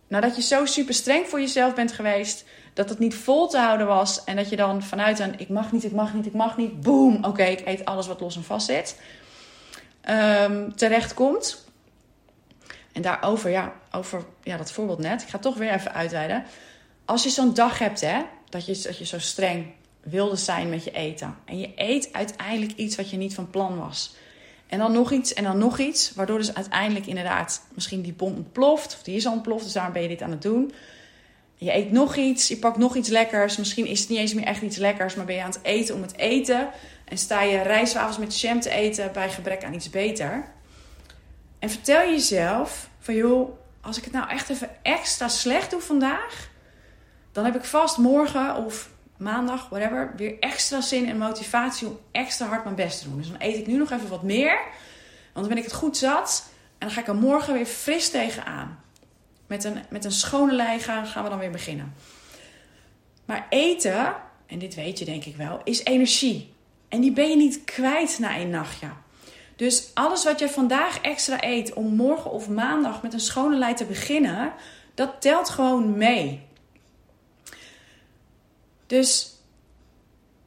nadat 0.09 0.37
je 0.37 0.43
zo 0.43 0.67
super 0.67 0.95
streng 0.95 1.26
voor 1.29 1.41
jezelf 1.41 1.75
bent 1.75 1.93
geweest, 1.93 2.45
dat 2.73 2.88
het 2.88 2.99
niet 2.99 3.14
vol 3.14 3.49
te 3.49 3.59
houden 3.59 3.87
was. 3.87 4.25
En 4.25 4.37
dat 4.37 4.49
je 4.49 4.57
dan 4.57 4.83
vanuit 4.83 5.19
een 5.19 5.41
ik 5.41 5.49
mag 5.49 5.73
niet, 5.73 5.85
ik 5.85 5.93
mag 5.93 6.14
niet, 6.14 6.26
ik 6.26 6.33
mag 6.33 6.57
niet, 6.57 6.81
boom, 6.81 7.25
oké, 7.25 7.45
ik 7.45 7.67
eet 7.67 7.85
alles 7.85 8.07
wat 8.07 8.21
los 8.21 8.37
en 8.37 8.45
vast 8.45 8.67
zit, 8.67 9.00
um, 10.11 10.76
terecht 10.76 11.14
komt. 11.14 11.64
En 12.93 13.02
daarover, 13.02 13.50
ja, 13.50 13.73
over 13.93 14.25
ja, 14.43 14.57
dat 14.57 14.73
voorbeeld 14.73 14.99
net, 14.99 15.23
ik 15.23 15.29
ga 15.29 15.38
toch 15.38 15.57
weer 15.57 15.73
even 15.73 15.95
uitweiden. 15.95 16.45
Als 17.05 17.23
je 17.23 17.31
zo'n 17.31 17.55
dag 17.55 17.79
hebt, 17.79 18.00
hè, 18.00 18.23
dat 18.49 18.67
je, 18.67 18.81
dat 18.83 18.99
je 18.99 19.05
zo 19.05 19.19
streng 19.19 19.67
wilde 20.02 20.37
zijn 20.37 20.69
met 20.69 20.85
je 20.85 20.91
eten. 20.91 21.37
En 21.45 21.59
je 21.59 21.73
eet 21.76 22.12
uiteindelijk 22.12 22.73
iets 22.73 22.97
wat 22.97 23.11
je 23.11 23.17
niet 23.17 23.35
van 23.35 23.50
plan 23.50 23.79
was. 23.79 24.14
En 24.67 24.79
dan 24.79 24.93
nog 24.93 25.12
iets 25.12 25.35
en 25.35 25.45
dan 25.45 25.59
nog 25.59 25.79
iets. 25.79 26.12
Waardoor 26.14 26.38
dus 26.38 26.55
uiteindelijk 26.55 27.07
inderdaad 27.07 27.62
misschien 27.75 28.02
die 28.02 28.12
bom 28.12 28.35
ontploft. 28.35 28.95
Of 28.95 29.02
die 29.02 29.17
is 29.17 29.26
al 29.26 29.33
ontploft, 29.33 29.64
dus 29.64 29.73
daarom 29.73 29.93
ben 29.93 30.02
je 30.02 30.09
dit 30.09 30.23
aan 30.23 30.31
het 30.31 30.43
doen. 30.43 30.73
Je 31.62 31.75
eet 31.75 31.92
nog 31.92 32.16
iets, 32.16 32.49
je 32.49 32.57
pakt 32.57 32.76
nog 32.76 32.97
iets 32.97 33.09
lekkers. 33.09 33.57
Misschien 33.57 33.87
is 33.87 34.00
het 34.00 34.09
niet 34.09 34.19
eens 34.19 34.35
meer 34.35 34.45
echt 34.45 34.62
iets 34.62 34.76
lekkers, 34.76 35.14
maar 35.14 35.25
ben 35.25 35.35
je 35.35 35.42
aan 35.42 35.50
het 35.50 35.62
eten 35.62 35.95
om 35.95 36.02
het 36.02 36.16
eten. 36.16 36.71
En 37.04 37.19
sta 37.19 37.42
je 37.42 37.62
rijstwafels 37.62 38.19
met 38.19 38.40
jam 38.40 38.61
te 38.61 38.71
eten 38.71 39.12
bij 39.12 39.31
gebrek 39.31 39.64
aan 39.64 39.75
iets 39.75 39.90
beter. 39.90 40.45
En 41.59 41.71
vertel 41.71 42.11
jezelf 42.11 42.88
van 42.99 43.14
joh, 43.14 43.59
als 43.81 43.99
ik 43.99 44.04
het 44.04 44.12
nou 44.12 44.28
echt 44.28 44.50
even 44.50 44.71
extra 44.83 45.28
slecht 45.28 45.71
doe 45.71 45.81
vandaag, 45.81 46.50
dan 47.33 47.45
heb 47.45 47.54
ik 47.54 47.64
vast 47.64 47.99
morgen 47.99 48.57
of 48.57 48.90
maandag, 49.16 49.69
whatever, 49.69 50.12
weer 50.16 50.38
extra 50.38 50.81
zin 50.81 51.09
en 51.09 51.19
motivatie 51.19 51.87
om 51.87 51.99
extra 52.12 52.47
hard 52.47 52.64
mijn 52.64 52.76
best 52.76 53.02
te 53.02 53.09
doen. 53.09 53.16
Dus 53.16 53.28
dan 53.28 53.40
eet 53.40 53.57
ik 53.57 53.66
nu 53.66 53.76
nog 53.76 53.90
even 53.90 54.09
wat 54.09 54.23
meer, 54.23 54.61
want 55.33 55.47
dan 55.47 55.49
ben 55.49 55.57
ik 55.57 55.64
het 55.64 55.73
goed 55.73 55.97
zat 55.97 56.45
en 56.78 56.87
dan 56.87 56.90
ga 56.90 57.00
ik 57.00 57.09
er 57.09 57.14
morgen 57.14 57.54
weer 57.54 57.66
fris 57.66 58.11
tegenaan. 58.11 58.82
Met 59.52 59.64
een, 59.64 59.82
met 59.90 60.04
een 60.04 60.12
schone 60.12 60.52
lei 60.52 60.80
gaan, 60.80 61.06
gaan 61.06 61.25
we 61.25 61.28
dan 61.28 61.38
weer 61.38 61.50
beginnen. 61.50 61.94
Maar 63.25 63.47
eten, 63.49 64.14
en 64.47 64.59
dit 64.59 64.75
weet 64.75 64.99
je 64.99 65.04
denk 65.04 65.25
ik 65.25 65.37
wel, 65.37 65.61
is 65.64 65.85
energie. 65.85 66.52
En 66.88 67.00
die 67.00 67.12
ben 67.12 67.28
je 67.28 67.37
niet 67.37 67.64
kwijt 67.64 68.18
na 68.18 68.38
een 68.38 68.50
nachtje. 68.50 68.87
Dus 69.56 69.90
alles 69.94 70.25
wat 70.25 70.38
je 70.38 70.49
vandaag 70.49 71.00
extra 71.00 71.44
eet 71.44 71.73
om 71.73 71.94
morgen 71.94 72.30
of 72.30 72.49
maandag 72.49 73.02
met 73.02 73.12
een 73.12 73.21
schone 73.21 73.56
lei 73.56 73.75
te 73.75 73.85
beginnen, 73.85 74.52
dat 74.94 75.21
telt 75.21 75.49
gewoon 75.49 75.97
mee. 75.97 76.47
Dus, 78.87 79.37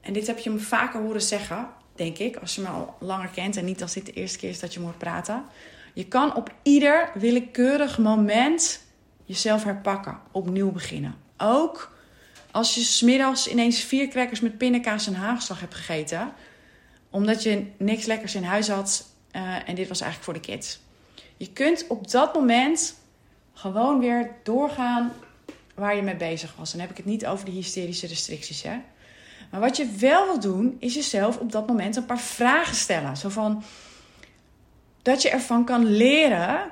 en 0.01 0.13
dit 0.13 0.27
heb 0.27 0.39
je 0.39 0.49
me 0.49 0.59
vaker 0.59 1.01
horen 1.01 1.21
zeggen, 1.21 1.69
denk 1.95 2.17
ik, 2.17 2.35
als 2.35 2.55
je 2.55 2.61
me 2.61 2.67
al 2.67 2.95
langer 2.99 3.29
kent 3.29 3.57
en 3.57 3.65
niet 3.65 3.81
als 3.81 3.93
dit 3.93 4.05
de 4.05 4.13
eerste 4.13 4.37
keer 4.37 4.49
is 4.49 4.59
dat 4.59 4.73
je 4.73 4.79
moet 4.79 4.97
praten. 4.97 5.45
Je 5.93 6.07
kan 6.07 6.35
op 6.35 6.53
ieder 6.63 7.11
willekeurig 7.13 7.97
moment 7.97 8.83
jezelf 9.25 9.63
herpakken, 9.63 10.19
opnieuw 10.31 10.71
beginnen. 10.71 11.15
Ook 11.37 11.93
als 12.51 12.75
je 12.75 12.81
smiddags 12.81 13.47
ineens 13.47 13.79
vier 13.79 14.07
crackers 14.07 14.39
met 14.39 14.57
pindakaas 14.57 15.07
en 15.07 15.15
haagslag 15.15 15.59
hebt 15.59 15.75
gegeten, 15.75 16.33
omdat 17.09 17.43
je 17.43 17.65
niks 17.77 18.05
lekkers 18.05 18.35
in 18.35 18.43
huis 18.43 18.67
had 18.67 19.05
uh, 19.31 19.69
en 19.69 19.75
dit 19.75 19.87
was 19.87 20.01
eigenlijk 20.01 20.23
voor 20.23 20.33
de 20.33 20.51
kids. 20.53 20.79
Je 21.37 21.51
kunt 21.51 21.85
op 21.87 22.11
dat 22.11 22.33
moment 22.33 22.95
gewoon 23.53 23.99
weer 23.99 24.31
doorgaan 24.43 25.11
waar 25.73 25.95
je 25.95 26.01
mee 26.01 26.15
bezig 26.15 26.55
was. 26.57 26.71
Dan 26.71 26.81
heb 26.81 26.89
ik 26.89 26.97
het 26.97 27.05
niet 27.05 27.25
over 27.25 27.45
de 27.45 27.51
hysterische 27.51 28.07
restricties. 28.07 28.61
Hè? 28.61 28.77
Maar 29.51 29.59
wat 29.59 29.77
je 29.77 29.91
wel 29.99 30.25
wil 30.25 30.39
doen, 30.39 30.75
is 30.79 30.93
jezelf 30.93 31.37
op 31.37 31.51
dat 31.51 31.67
moment 31.67 31.95
een 31.95 32.05
paar 32.05 32.19
vragen 32.19 32.75
stellen. 32.75 33.17
Zo 33.17 33.29
van 33.29 33.63
dat 35.01 35.21
je 35.21 35.29
ervan 35.29 35.65
kan 35.65 35.85
leren 35.85 36.71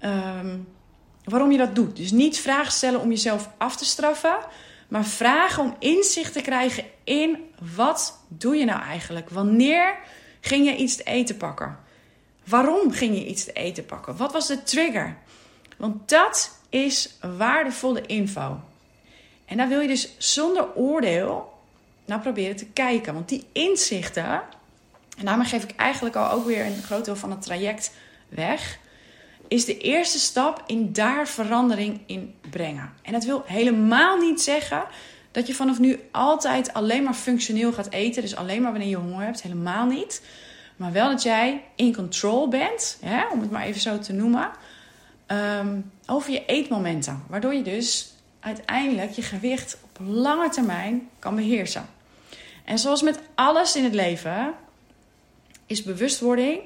um, 0.00 0.68
waarom 1.26 1.52
je 1.52 1.58
dat 1.58 1.74
doet. 1.74 1.96
Dus 1.96 2.10
niet 2.10 2.38
vragen 2.38 2.72
stellen 2.72 3.00
om 3.00 3.10
jezelf 3.10 3.50
af 3.56 3.76
te 3.76 3.84
straffen, 3.84 4.38
maar 4.88 5.04
vragen 5.04 5.62
om 5.62 5.76
inzicht 5.78 6.32
te 6.32 6.40
krijgen 6.40 6.84
in 7.04 7.38
wat 7.74 8.18
doe 8.28 8.56
je 8.56 8.64
nou 8.64 8.82
eigenlijk? 8.82 9.30
Wanneer 9.30 9.98
ging 10.40 10.66
je 10.66 10.76
iets 10.76 10.96
te 10.96 11.02
eten 11.02 11.36
pakken? 11.36 11.78
Waarom 12.44 12.92
ging 12.92 13.14
je 13.14 13.26
iets 13.26 13.44
te 13.44 13.52
eten 13.52 13.86
pakken? 13.86 14.16
Wat 14.16 14.32
was 14.32 14.46
de 14.46 14.62
trigger? 14.62 15.16
Want 15.76 16.08
dat 16.08 16.58
is 16.68 17.16
waardevolle 17.36 18.06
info. 18.06 18.60
En 19.44 19.56
daar 19.56 19.68
wil 19.68 19.80
je 19.80 19.88
dus 19.88 20.14
zonder 20.18 20.74
oordeel 20.74 21.52
naar 22.04 22.20
proberen 22.20 22.56
te 22.56 22.66
kijken. 22.66 23.14
Want 23.14 23.28
die 23.28 23.46
inzichten, 23.52 24.42
en 25.18 25.24
daarmee 25.24 25.46
geef 25.46 25.62
ik 25.62 25.76
eigenlijk 25.76 26.16
al 26.16 26.30
ook 26.30 26.46
weer 26.46 26.66
een 26.66 26.82
groot 26.82 27.04
deel 27.04 27.16
van 27.16 27.30
het 27.30 27.42
traject 27.42 27.92
weg, 28.28 28.78
is 29.48 29.64
de 29.64 29.78
eerste 29.78 30.18
stap 30.18 30.62
in 30.66 30.92
daar 30.92 31.28
verandering 31.28 32.00
in 32.06 32.34
brengen. 32.50 32.92
En 33.02 33.12
dat 33.12 33.24
wil 33.24 33.42
helemaal 33.46 34.16
niet 34.16 34.40
zeggen 34.40 34.84
dat 35.30 35.46
je 35.46 35.54
vanaf 35.54 35.78
nu 35.78 36.00
altijd 36.10 36.72
alleen 36.72 37.02
maar 37.02 37.14
functioneel 37.14 37.72
gaat 37.72 37.90
eten. 37.90 38.22
Dus 38.22 38.36
alleen 38.36 38.62
maar 38.62 38.70
wanneer 38.70 38.88
je 38.88 38.96
honger 38.96 39.24
hebt. 39.24 39.42
Helemaal 39.42 39.86
niet. 39.86 40.22
Maar 40.76 40.92
wel 40.92 41.08
dat 41.08 41.22
jij 41.22 41.64
in 41.74 41.94
control 41.94 42.48
bent, 42.48 42.98
hè, 43.00 43.26
om 43.28 43.40
het 43.40 43.50
maar 43.50 43.64
even 43.64 43.80
zo 43.80 43.98
te 43.98 44.12
noemen. 44.12 44.50
Ehm, 45.26 45.80
over 46.06 46.32
je 46.32 46.44
eetmomenten. 46.46 47.22
Waardoor 47.28 47.54
je 47.54 47.62
dus 47.62 48.14
uiteindelijk 48.40 49.10
je 49.10 49.22
gewicht 49.22 49.78
op 49.82 50.06
lange 50.06 50.48
termijn 50.48 51.08
kan 51.18 51.34
beheersen. 51.34 51.86
En 52.64 52.78
zoals 52.78 53.02
met 53.02 53.20
alles 53.34 53.76
in 53.76 53.84
het 53.84 53.94
leven 53.94 54.54
is 55.66 55.82
bewustwording 55.82 56.60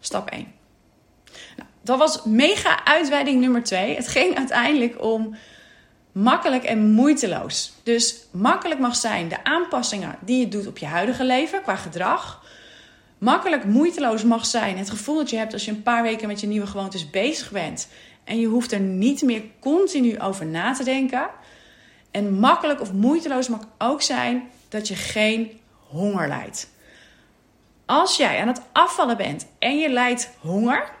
stap 0.00 0.30
1. 0.30 0.52
Nou, 1.56 1.68
dat 1.82 1.98
was 1.98 2.24
mega 2.24 2.84
uitweiding 2.84 3.40
nummer 3.40 3.62
2. 3.62 3.96
Het 3.96 4.08
ging 4.08 4.36
uiteindelijk 4.36 5.02
om 5.02 5.34
makkelijk 6.12 6.64
en 6.64 6.90
moeiteloos. 6.90 7.72
Dus 7.82 8.26
makkelijk 8.30 8.80
mag 8.80 8.96
zijn 8.96 9.28
de 9.28 9.44
aanpassingen 9.44 10.16
die 10.20 10.38
je 10.38 10.48
doet 10.48 10.66
op 10.66 10.78
je 10.78 10.86
huidige 10.86 11.24
leven 11.24 11.62
qua 11.62 11.76
gedrag. 11.76 12.44
Makkelijk 13.18 13.64
moeiteloos 13.64 14.24
mag 14.24 14.46
zijn 14.46 14.78
het 14.78 14.90
gevoel 14.90 15.16
dat 15.16 15.30
je 15.30 15.36
hebt 15.36 15.52
als 15.52 15.64
je 15.64 15.70
een 15.70 15.82
paar 15.82 16.02
weken 16.02 16.28
met 16.28 16.40
je 16.40 16.46
nieuwe 16.46 16.66
gewoontes 16.66 17.10
bezig 17.10 17.50
bent 17.50 17.88
en 18.24 18.40
je 18.40 18.46
hoeft 18.46 18.72
er 18.72 18.80
niet 18.80 19.22
meer 19.22 19.42
continu 19.60 20.20
over 20.20 20.46
na 20.46 20.72
te 20.72 20.84
denken. 20.84 21.28
En 22.10 22.38
makkelijk 22.38 22.80
of 22.80 22.92
moeiteloos 22.92 23.48
mag 23.48 23.60
ook 23.78 24.02
zijn 24.02 24.48
dat 24.68 24.88
je 24.88 24.94
geen 24.94 25.60
honger 25.88 26.28
lijdt. 26.28 26.70
Als 27.86 28.16
jij 28.16 28.40
aan 28.40 28.48
het 28.48 28.62
afvallen 28.72 29.16
bent 29.16 29.46
en 29.58 29.78
je 29.78 29.88
lijdt 29.88 30.30
honger, 30.38 30.92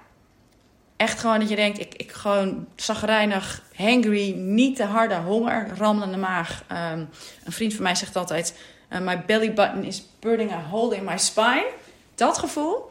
echt 1.02 1.18
gewoon 1.18 1.38
dat 1.38 1.48
je 1.48 1.56
denkt, 1.56 1.80
ik, 1.80 1.94
ik 1.94 2.12
gewoon 2.12 2.66
zagrijnig, 2.76 3.62
hangry, 3.74 4.32
niet 4.36 4.76
te 4.76 4.84
harde 4.84 5.14
honger, 5.14 5.68
rammelende 5.76 6.16
maag. 6.16 6.64
Um, 6.72 7.08
een 7.44 7.52
vriend 7.52 7.74
van 7.74 7.82
mij 7.82 7.94
zegt 7.94 8.16
altijd, 8.16 8.58
uh, 8.92 9.00
my 9.00 9.24
belly 9.24 9.52
button 9.52 9.84
is 9.84 10.06
burning 10.20 10.52
a 10.52 10.62
hole 10.62 10.96
in 10.96 11.04
my 11.04 11.18
spine. 11.18 11.70
Dat 12.14 12.38
gevoel. 12.38 12.90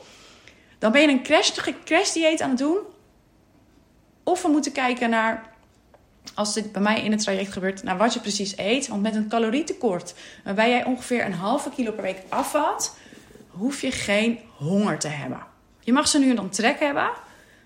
Dan 0.80 0.92
ben 0.92 1.02
je 1.02 1.08
een 1.08 1.24
crash, 1.24 1.52
crash 1.86 2.12
dieet 2.12 2.42
aan 2.42 2.50
het 2.50 2.58
doen 2.58 2.78
of 4.24 4.42
we 4.42 4.48
moeten 4.48 4.72
kijken 4.72 5.10
naar, 5.10 5.50
als 6.34 6.54
dit 6.54 6.72
bij 6.72 6.82
mij 6.82 7.02
in 7.02 7.12
het 7.12 7.24
traject 7.24 7.52
gebeurt, 7.52 7.84
naar 7.84 7.98
wat 7.98 8.14
je 8.14 8.20
precies 8.20 8.58
eet. 8.58 8.88
Want 8.88 9.02
met 9.02 9.16
een 9.16 9.28
calorietekort, 9.28 10.14
waarbij 10.44 10.70
jij 10.70 10.86
ongeveer 10.86 11.26
een 11.26 11.34
halve 11.34 11.70
kilo 11.70 11.92
per 11.92 12.04
week 12.04 12.22
afvalt, 12.30 12.96
hoef 13.48 13.82
je 13.82 13.92
geen 13.92 14.40
honger 14.58 15.00
te 15.00 15.08
hebben. 15.08 15.40
Je 15.80 15.94
mag 15.94 16.08
ze 16.08 16.20
nu 16.20 16.30
en 16.30 16.36
dan 16.36 16.50
trek 16.50 16.80
hebben. 16.80 17.10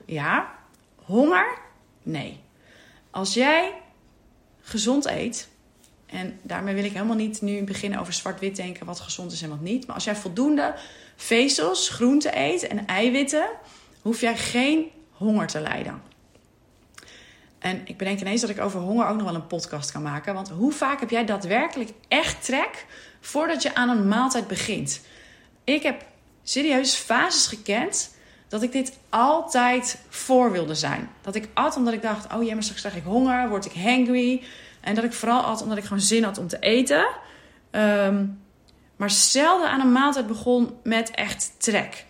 Ja. 0.06 0.54
Honger? 0.96 1.58
Nee. 2.04 2.40
Als 3.12 3.34
jij 3.34 3.74
gezond 4.62 5.06
eet, 5.06 5.50
en 6.06 6.40
daarmee 6.42 6.76
wil 6.76 6.84
ik 6.84 6.92
helemaal 6.92 7.16
niet 7.16 7.42
nu 7.42 7.64
beginnen 7.64 8.00
over 8.00 8.14
zwart-wit 8.14 8.56
denken 8.56 8.86
wat 8.86 9.00
gezond 9.00 9.32
is 9.32 9.42
en 9.42 9.50
wat 9.50 9.62
niet. 9.62 9.86
Maar 9.86 9.96
als 9.96 10.04
jij 10.04 10.16
voldoende 10.16 10.76
vezels, 11.16 11.90
groenten 11.90 12.40
eet 12.40 12.68
en 12.68 12.88
eiwitten, 12.88 13.48
hoef 14.02 14.22
jij 14.22 14.38
geen 14.38 14.92
honger 15.12 15.48
te 15.48 15.60
lijden. 15.60 16.02
En 17.60 17.82
ik 17.86 17.98
bedenk 17.98 18.20
ineens 18.20 18.42
dat 18.42 18.50
ik 18.50 18.62
over 18.62 18.80
honger 18.80 19.08
ook 19.08 19.16
nog 19.16 19.26
wel 19.26 19.36
een 19.36 19.48
podcast 19.48 19.92
kan 19.92 20.02
maken. 20.02 20.34
Want 20.34 20.50
hoe 20.50 20.72
vaak 20.72 21.00
heb 21.00 21.10
jij 21.10 21.26
daadwerkelijk 21.26 21.92
echt 22.08 22.46
trek 22.46 22.86
voordat 23.22 23.62
je 23.62 23.76
aan 23.76 23.90
een 23.90 24.08
maaltijd 24.08 24.48
begint? 24.48 25.02
Ik 25.64 25.84
heb 25.84 26.06
serieus 26.44 26.96
fases 26.96 27.48
gekend 27.48 28.15
dat 28.48 28.62
ik 28.62 28.72
dit 28.72 28.98
altijd 29.10 30.02
voor 30.10 30.52
wilde 30.52 30.76
zijn. 30.76 31.10
Dat 31.22 31.36
ik 31.36 31.50
at 31.54 31.76
omdat 31.76 31.94
ik 31.94 32.02
dacht, 32.02 32.34
oh 32.34 32.44
ja, 32.44 32.54
maar 32.54 32.64
straks 32.64 32.82
krijg 32.82 32.96
ik 32.96 33.04
honger, 33.04 33.50
word 33.50 33.66
ik 33.66 33.84
hangry. 33.84 34.44
En 34.82 34.96
dat 34.96 35.04
ik 35.04 35.14
vooral 35.14 35.42
at 35.42 35.62
omdat 35.62 35.78
ik 35.78 35.84
gewoon 35.84 36.00
zin 36.00 36.24
had 36.24 36.38
om 36.38 36.48
te 36.48 36.60
eten. 36.60 37.08
Ehm, 37.72 38.26
maar 38.96 39.10
zelden 39.10 39.70
aan 39.70 39.80
een 39.80 39.92
maaltijd 39.92 40.28
begon 40.28 40.78
met 40.84 41.12
echt 41.12 41.52
trek. 41.58 42.06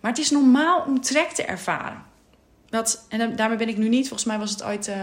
Maar 0.00 0.10
het 0.10 0.20
is 0.20 0.30
normaal 0.30 0.84
om 0.86 1.00
trek 1.00 1.28
te 1.28 1.44
ervaren. 1.44 2.02
Dat, 2.68 3.06
en 3.08 3.36
daarmee 3.36 3.58
ben 3.58 3.68
ik 3.68 3.76
nu 3.76 3.88
niet. 3.88 4.08
Volgens 4.08 4.28
mij 4.28 4.38
was 4.38 4.50
het 4.50 4.62
ooit. 4.62 4.88
Uh, 4.88 4.96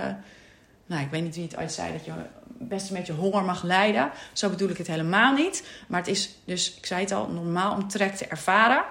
nou, 0.85 1.03
ik 1.03 1.09
weet 1.09 1.23
niet 1.23 1.35
wie 1.35 1.43
het 1.43 1.57
ooit 1.57 1.71
zei 1.71 1.91
dat 1.91 2.05
je 2.05 2.11
best 2.47 2.89
een 2.89 2.95
beetje 2.95 3.13
honger 3.13 3.43
mag 3.43 3.63
lijden. 3.63 4.11
Zo 4.33 4.49
bedoel 4.49 4.69
ik 4.69 4.77
het 4.77 4.87
helemaal 4.87 5.33
niet. 5.33 5.67
Maar 5.87 5.99
het 5.99 6.09
is 6.09 6.35
dus, 6.45 6.77
ik 6.77 6.85
zei 6.85 7.01
het 7.01 7.11
al, 7.11 7.27
normaal 7.27 7.73
om 7.73 7.87
trek 7.87 8.15
te 8.15 8.25
ervaren. 8.25 8.83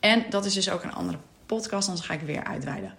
En 0.00 0.24
dat 0.30 0.44
is 0.44 0.54
dus 0.54 0.70
ook 0.70 0.82
een 0.82 0.94
andere 0.94 1.18
podcast, 1.46 1.88
anders 1.88 2.06
ga 2.06 2.14
ik 2.14 2.20
weer 2.20 2.44
uitweiden. 2.44 2.94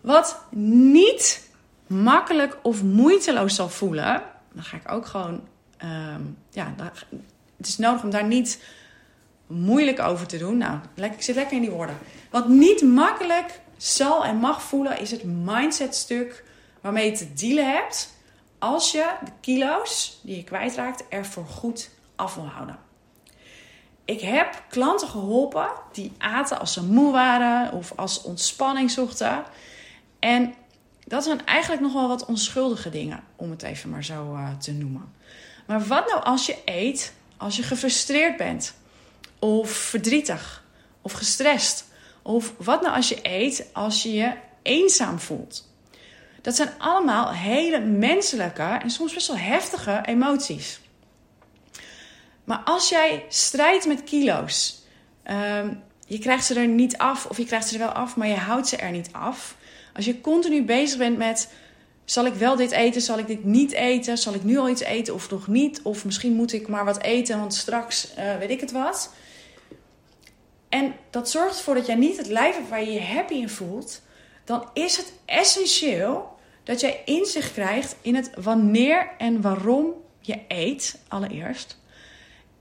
Wat 0.00 0.40
niet 0.50 1.50
makkelijk 1.86 2.58
of 2.62 2.82
moeiteloos 2.82 3.54
zal 3.54 3.68
voelen, 3.68 4.22
dan 4.52 4.62
ga 4.62 4.76
ik 4.76 4.92
ook 4.92 5.06
gewoon. 5.06 5.48
ehm, 5.76 6.22
ja, 6.50 6.74
het 7.56 7.66
is 7.66 7.78
nodig 7.78 8.02
om 8.02 8.10
daar 8.10 8.26
niet 8.26 8.62
moeilijk 9.46 10.00
over 10.00 10.26
te 10.26 10.38
doen. 10.38 10.56
Nou, 10.56 10.78
ik 10.94 11.22
zit 11.22 11.34
lekker 11.34 11.56
in 11.56 11.62
die 11.62 11.70
woorden. 11.70 11.98
Wat 12.30 12.48
niet 12.48 12.82
makkelijk 12.82 13.60
zal 13.76 14.24
en 14.24 14.36
mag 14.36 14.62
voelen, 14.62 15.00
is 15.00 15.10
het 15.10 15.24
mindset-stuk 15.24 16.44
waarmee 16.80 17.10
je 17.10 17.16
te 17.16 17.32
dealen 17.32 17.72
hebt 17.72 18.14
als 18.58 18.92
je 18.92 19.16
de 19.24 19.30
kilo's 19.40 20.20
die 20.22 20.36
je 20.36 20.44
kwijtraakt 20.44 21.04
er 21.08 21.26
voor 21.26 21.46
goed 21.46 21.90
af 22.16 22.34
wil 22.34 22.46
houden. 22.46 22.78
Ik 24.06 24.20
heb 24.20 24.62
klanten 24.68 25.08
geholpen 25.08 25.68
die 25.92 26.12
aten 26.18 26.58
als 26.58 26.72
ze 26.72 26.84
moe 26.84 27.12
waren 27.12 27.72
of 27.72 27.92
als 27.96 28.22
ontspanning 28.22 28.90
zochten. 28.90 29.44
En 30.18 30.54
dat 31.04 31.24
zijn 31.24 31.46
eigenlijk 31.46 31.82
nog 31.82 31.92
wel 31.92 32.08
wat 32.08 32.24
onschuldige 32.24 32.90
dingen, 32.90 33.24
om 33.36 33.50
het 33.50 33.62
even 33.62 33.90
maar 33.90 34.04
zo 34.04 34.34
eh, 34.34 34.56
te 34.58 34.72
noemen. 34.72 35.12
Maar 35.66 35.86
wat 35.86 36.06
nou 36.06 36.24
als 36.24 36.46
je 36.46 36.56
eet 36.64 37.12
als 37.36 37.56
je 37.56 37.62
gefrustreerd 37.62 38.36
bent? 38.36 38.74
Of 39.38 39.70
verdrietig? 39.70 40.64
Of 41.02 41.12
gestrest? 41.12 41.84
Of 42.22 42.52
wat 42.56 42.82
nou 42.82 42.96
als 42.96 43.08
je 43.08 43.18
eet 43.22 43.66
als 43.72 44.02
je 44.02 44.12
je 44.14 44.32
eenzaam 44.62 45.18
voelt? 45.18 45.68
Dat 46.42 46.56
zijn 46.56 46.70
allemaal 46.78 47.32
hele 47.32 47.80
menselijke 47.80 48.62
en 48.62 48.90
soms 48.90 49.14
best 49.14 49.26
wel 49.26 49.36
heftige 49.36 50.00
emoties. 50.04 50.80
Maar 52.46 52.62
als 52.64 52.88
jij 52.88 53.24
strijdt 53.28 53.86
met 53.86 54.04
kilo's, 54.04 54.82
ehm, 55.22 55.74
je 56.06 56.18
krijgt 56.18 56.44
ze 56.44 56.54
er 56.54 56.68
niet 56.68 56.98
af 56.98 57.26
of 57.26 57.36
je 57.36 57.44
krijgt 57.44 57.68
ze 57.68 57.74
er 57.74 57.80
wel 57.80 57.88
af, 57.88 58.16
maar 58.16 58.28
je 58.28 58.34
houdt 58.34 58.68
ze 58.68 58.76
er 58.76 58.90
niet 58.90 59.08
af. 59.12 59.56
Als 59.94 60.04
je 60.04 60.20
continu 60.20 60.62
bezig 60.64 60.98
bent 60.98 61.18
met, 61.18 61.48
zal 62.04 62.26
ik 62.26 62.34
wel 62.34 62.56
dit 62.56 62.70
eten, 62.70 63.00
zal 63.00 63.18
ik 63.18 63.26
dit 63.26 63.44
niet 63.44 63.72
eten, 63.72 64.18
zal 64.18 64.34
ik 64.34 64.44
nu 64.44 64.58
al 64.58 64.68
iets 64.68 64.82
eten 64.82 65.14
of 65.14 65.30
nog 65.30 65.46
niet, 65.46 65.82
of 65.82 66.04
misschien 66.04 66.32
moet 66.32 66.52
ik 66.52 66.68
maar 66.68 66.84
wat 66.84 67.02
eten, 67.02 67.38
want 67.38 67.54
straks 67.54 68.14
eh, 68.14 68.36
weet 68.36 68.50
ik 68.50 68.60
het 68.60 68.72
wat. 68.72 69.12
En 70.68 70.94
dat 71.10 71.30
zorgt 71.30 71.56
ervoor 71.56 71.74
dat 71.74 71.86
jij 71.86 71.94
niet 71.94 72.16
het 72.16 72.28
lijf 72.28 72.54
hebt 72.54 72.68
waar 72.68 72.84
je 72.84 72.92
je 72.92 73.02
happy 73.02 73.34
in 73.34 73.48
voelt, 73.48 74.02
dan 74.44 74.68
is 74.72 74.96
het 74.96 75.12
essentieel 75.24 76.36
dat 76.64 76.80
jij 76.80 77.02
inzicht 77.04 77.52
krijgt 77.52 77.96
in 78.00 78.14
het 78.14 78.30
wanneer 78.42 79.10
en 79.18 79.40
waarom 79.40 79.92
je 80.20 80.40
eet, 80.48 80.98
allereerst. 81.08 81.78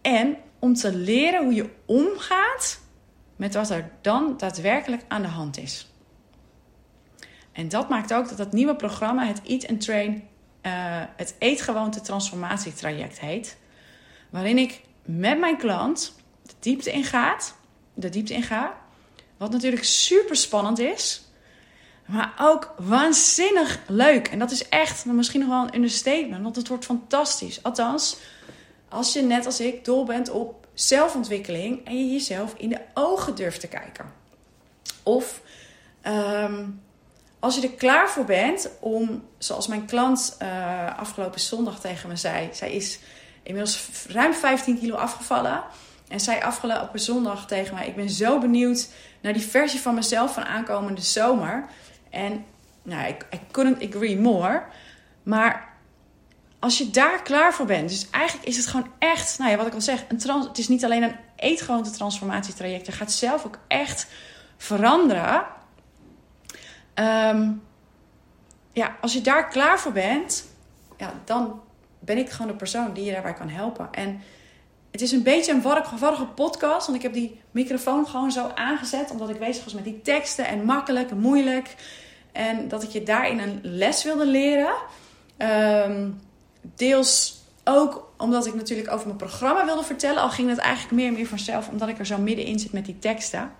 En 0.05 0.38
om 0.59 0.74
te 0.74 0.95
leren 0.95 1.43
hoe 1.43 1.53
je 1.53 1.69
omgaat 1.85 2.79
met 3.35 3.53
wat 3.53 3.69
er 3.69 3.91
dan 4.01 4.33
daadwerkelijk 4.38 5.01
aan 5.07 5.21
de 5.21 5.27
hand 5.27 5.57
is. 5.57 5.91
En 7.51 7.69
dat 7.69 7.89
maakt 7.89 8.13
ook 8.13 8.29
dat 8.29 8.38
dat 8.38 8.51
nieuwe 8.51 8.75
programma, 8.75 9.25
het 9.25 9.41
Eat 9.43 9.67
and 9.67 9.81
Train, 9.81 10.27
eh, 10.62 10.71
het 11.15 11.35
eetgewoonte 11.39 12.01
transformatietraject 12.01 13.19
heet. 13.19 13.57
Waarin 14.29 14.57
ik 14.57 14.81
met 15.03 15.39
mijn 15.39 15.57
klant 15.57 16.15
de 16.41 16.53
diepte 16.59 16.91
ingaat, 16.91 17.55
de 17.93 18.09
diepte 18.09 18.33
inga. 18.33 18.77
Wat 19.38 19.51
natuurlijk 19.51 19.83
super 19.83 20.35
spannend 20.35 20.79
is. 20.79 21.24
Maar 22.05 22.33
ook 22.39 22.74
waanzinnig 22.77 23.79
leuk. 23.88 24.27
En 24.27 24.39
dat 24.39 24.51
is 24.51 24.69
echt 24.69 25.05
misschien 25.05 25.39
nog 25.39 25.50
wel 25.50 25.63
een 25.63 25.75
understatement. 25.75 26.43
Want 26.43 26.55
het 26.55 26.67
wordt 26.67 26.85
fantastisch. 26.85 27.63
Althans, 27.63 28.17
als 28.89 29.13
je 29.13 29.22
net 29.22 29.46
als 29.46 29.60
ik 29.60 29.86
dol 29.86 30.06
bent 30.06 30.30
op 30.30 30.68
zelfontwikkeling. 30.74 31.86
En 31.86 31.98
je 31.98 32.12
jezelf 32.12 32.54
in 32.58 32.70
de 32.70 32.82
ogen 32.94 33.36
durft 33.36 33.60
te 33.60 33.68
kijken. 33.68 34.13
Of 35.04 35.42
ehm, 36.01 36.65
als 37.39 37.56
je 37.56 37.62
er 37.62 37.74
klaar 37.74 38.10
voor 38.10 38.25
bent 38.25 38.70
om, 38.80 39.24
zoals 39.38 39.68
mijn 39.68 39.86
klant 39.86 40.36
eh, 40.39 40.98
afgelopen 40.98 41.39
zondag 41.39 41.80
tegen 41.80 42.10
me 42.10 42.15
zei. 42.15 42.50
Zij 42.54 42.72
is 42.72 43.00
inmiddels 43.44 43.89
ruim 44.08 44.34
15 44.34 44.80
kilo 44.80 44.96
afgevallen. 44.96 45.63
En 46.08 46.20
zei 46.20 46.42
afgelopen 46.42 47.00
zondag 47.00 47.48
tegen 47.48 47.75
mij: 47.75 47.88
Ik 47.88 47.96
ben 47.96 48.10
zo 48.10 48.39
benieuwd 48.39 48.89
naar 49.22 49.34
die 49.34 49.42
versie 49.42 49.80
van 49.80 49.96
mezelf 49.96 50.34
van 50.34 50.46
aankomende 50.46 51.01
zomer. 51.01 51.65
En 52.10 52.46
nou, 52.83 53.07
ik, 53.07 53.25
I 53.33 53.40
couldn't 53.51 53.83
agree 53.83 54.20
more. 54.20 54.64
Maar 55.24 55.75
als 56.66 56.78
je 56.78 56.90
daar 56.90 57.22
klaar 57.22 57.54
voor 57.54 57.66
bent, 57.66 57.90
dus 57.90 58.10
eigenlijk 58.10 58.48
is 58.48 58.58
het 58.58 58.68
gewoon 58.68 58.88
echt, 59.00 59.38
nou 59.38 59.51
ja, 59.51 59.58
wat 59.58 59.68
ik 59.68 59.74
al 59.74 59.82
zeg, 59.82 60.04
een 60.08 60.18
trans, 60.18 60.48
het 60.48 60.58
is 60.58 60.68
niet 60.68 60.86
alleen 60.86 61.04
een 61.04 61.16
eetgewoonte 61.36 61.92
transformatietraject. 61.92 62.86
Je 62.86 62.92
gaat 62.92 63.12
zelf 63.12 63.46
ook 63.46 63.60
echt 63.68 64.08
veranderen. 64.58 65.46
Ehm, 66.94 67.51
ja, 68.72 68.96
als 69.01 69.14
je 69.14 69.22
daar 69.22 69.48
klaar 69.48 69.80
voor 69.80 69.92
bent, 69.92 70.46
ja, 70.98 71.14
dan 71.25 71.62
ben 72.00 72.18
ik 72.18 72.30
gewoon 72.30 72.51
de 72.51 72.58
persoon 72.58 72.94
die 72.94 73.06
je 73.06 73.12
daarbij 73.12 73.34
kan 73.34 73.50
helpen. 73.50 73.88
En 73.92 74.22
het 74.92 75.01
is 75.01 75.12
een 75.12 75.24
beetje 75.24 75.51
een 75.51 75.62
warrige 76.00 76.25
podcast, 76.36 76.86
want 76.86 76.98
ik 76.98 77.04
heb 77.04 77.14
die 77.14 77.42
microfoon 77.51 78.08
gewoon 78.08 78.32
zo 78.32 78.51
aangezet, 78.56 79.12
omdat 79.12 79.30
ik 79.30 79.40
bezig 79.40 79.64
was 79.64 79.74
met 79.74 79.84
die 79.84 80.01
teksten 80.01 80.48
en 80.48 80.66
makkelijk 80.66 81.10
en 81.10 81.20
moeilijk. 81.20 81.75
En 82.32 82.68
dat 82.68 82.84
ik 82.84 82.90
je 82.90 83.04
daarin 83.04 83.40
een 83.40 83.60
les 83.62 84.04
wilde 84.04 84.25
leren. 84.25 84.74
Ehm, 85.38 86.10
deels 86.75 87.44
ook 87.64 88.14
omdat 88.18 88.46
ik 88.46 88.56
natuurlijk 88.56 88.92
over 88.92 89.06
mijn 89.06 89.18
programma 89.18 89.66
wilde 89.66 89.84
vertellen. 89.84 90.22
Al 90.22 90.30
ging 90.30 90.50
het 90.50 90.58
eigenlijk 90.58 90.96
meer 90.96 91.08
en 91.08 91.14
meer 91.14 91.28
vanzelf, 91.28 91.70
omdat 91.70 91.88
ik 91.88 92.00
er 92.00 92.06
zo 92.06 92.18
middenin 92.18 92.60
zit 92.60 92.72
met 92.72 92.86
die 92.86 93.00
teksten. 93.00 93.51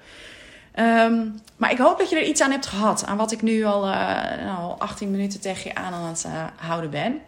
Ehm, 0.72 1.28
maar 1.58 1.72
ik 1.72 1.78
hoop 1.78 1.98
dat 1.98 2.10
je 2.10 2.16
er 2.16 2.28
iets 2.28 2.42
aan 2.42 2.52
hebt 2.52 2.66
gehad. 2.66 3.06
Aan 3.06 3.18
wat 3.18 3.32
ik 3.32 3.42
nu 3.42 3.64
al, 3.64 3.86
eh, 3.86 4.46
nou, 4.46 4.80
18 4.80 5.12
minuten 5.12 5.42
tegen 5.42 5.70
je 5.70 5.76
aan 5.76 5.94
aan 5.94 6.08
het 6.08 6.24
eh, 6.24 6.44
houden 6.56 6.90
ben. 6.90 7.22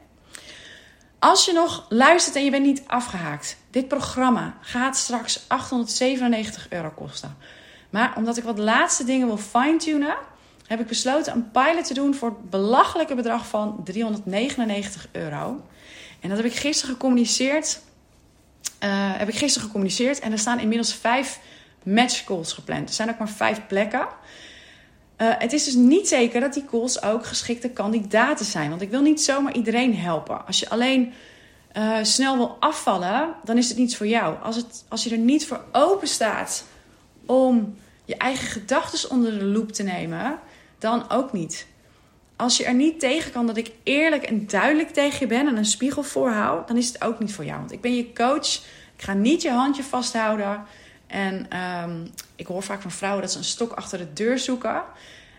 Als 1.19 1.45
je 1.45 1.53
nog 1.53 1.85
luistert 1.89 2.35
en 2.35 2.43
je 2.43 2.51
bent 2.51 2.65
niet 2.65 2.83
afgehaakt. 2.87 3.57
Dit 3.71 3.87
programma 3.87 4.53
gaat 4.61 4.97
straks 4.97 5.45
897 5.47 6.67
euro 6.69 6.89
kosten. 6.95 7.37
Maar 7.89 8.13
omdat 8.15 8.37
ik 8.37 8.43
wat 8.43 8.57
laatste 8.57 9.03
dingen 9.03 9.27
wil 9.27 9.37
fine-tunen... 9.37 10.15
heb 10.67 10.79
ik 10.79 10.87
besloten 10.87 11.33
een 11.33 11.51
pilot 11.51 11.85
te 11.87 11.93
doen 11.93 12.15
voor 12.15 12.29
het 12.29 12.49
belachelijke 12.49 13.15
bedrag 13.15 13.47
van 13.47 13.81
399 13.83 15.07
euro. 15.11 15.61
En 16.19 16.29
dat 16.29 16.37
heb 16.37 16.47
ik 16.47 16.55
gisteren 16.55 16.93
gecommuniceerd. 16.95 17.79
eh, 18.79 18.89
heb 19.17 19.27
ik 19.27 19.35
gisteren 19.35 19.67
gecommuniceerd. 19.67 20.19
En 20.19 20.31
er 20.31 20.39
staan 20.39 20.59
inmiddels 20.59 20.93
vijf 20.93 21.39
match 21.83 22.23
calls 22.23 22.53
gepland. 22.53 22.89
Er 22.89 22.95
zijn 22.95 23.09
ook 23.09 23.17
maar 23.17 23.29
vijf 23.29 23.61
plekken. 23.67 24.07
Uh, 25.21 25.33
het 25.37 25.53
is 25.53 25.63
dus 25.63 25.73
niet 25.73 26.07
zeker 26.07 26.39
dat 26.39 26.53
die 26.53 26.65
calls 26.65 27.01
ook 27.01 27.25
geschikte 27.25 27.69
kandidaten 27.69 28.45
zijn. 28.45 28.69
Want 28.69 28.81
ik 28.81 28.89
wil 28.89 29.01
niet 29.01 29.21
zomaar 29.21 29.53
iedereen 29.53 29.95
helpen. 29.95 30.45
Als 30.45 30.59
je 30.59 30.69
alleen 30.69 31.13
uh, 31.77 31.97
snel 32.01 32.37
wil 32.37 32.57
afvallen, 32.59 33.33
dan 33.43 33.57
is 33.57 33.69
het 33.69 33.77
niets 33.77 33.95
voor 33.97 34.07
jou. 34.07 34.35
Als, 34.43 34.55
het, 34.55 34.85
als 34.87 35.03
je 35.03 35.09
er 35.09 35.17
niet 35.17 35.47
voor 35.47 35.63
open 35.71 36.07
staat 36.07 36.65
om 37.25 37.75
je 38.05 38.17
eigen 38.17 38.47
gedachten 38.47 39.09
onder 39.09 39.39
de 39.39 39.45
loep 39.45 39.71
te 39.71 39.83
nemen, 39.83 40.39
dan 40.77 41.09
ook 41.09 41.33
niet. 41.33 41.67
Als 42.35 42.57
je 42.57 42.65
er 42.65 42.73
niet 42.73 42.99
tegen 42.99 43.31
kan 43.31 43.47
dat 43.47 43.57
ik 43.57 43.71
eerlijk 43.83 44.23
en 44.23 44.47
duidelijk 44.47 44.89
tegen 44.89 45.19
je 45.19 45.27
ben 45.27 45.47
en 45.47 45.57
een 45.57 45.65
spiegel 45.65 46.03
voorhoud, 46.03 46.67
dan 46.67 46.77
is 46.77 46.87
het 46.87 47.03
ook 47.03 47.19
niet 47.19 47.33
voor 47.33 47.45
jou. 47.45 47.59
Want 47.59 47.71
ik 47.71 47.81
ben 47.81 47.95
je 47.95 48.13
coach. 48.13 48.55
Ik 48.95 49.03
ga 49.03 49.13
niet 49.13 49.41
je 49.41 49.51
handje 49.51 49.83
vasthouden. 49.83 50.63
En 51.07 51.47
um, 51.83 52.11
ik 52.35 52.47
hoor 52.47 52.63
vaak 52.63 52.81
van 52.81 52.91
vrouwen 52.91 53.21
dat 53.21 53.31
ze 53.31 53.37
een 53.37 53.43
stok 53.43 53.71
achter 53.71 53.97
de 53.97 54.13
deur 54.13 54.39
zoeken. 54.39 54.83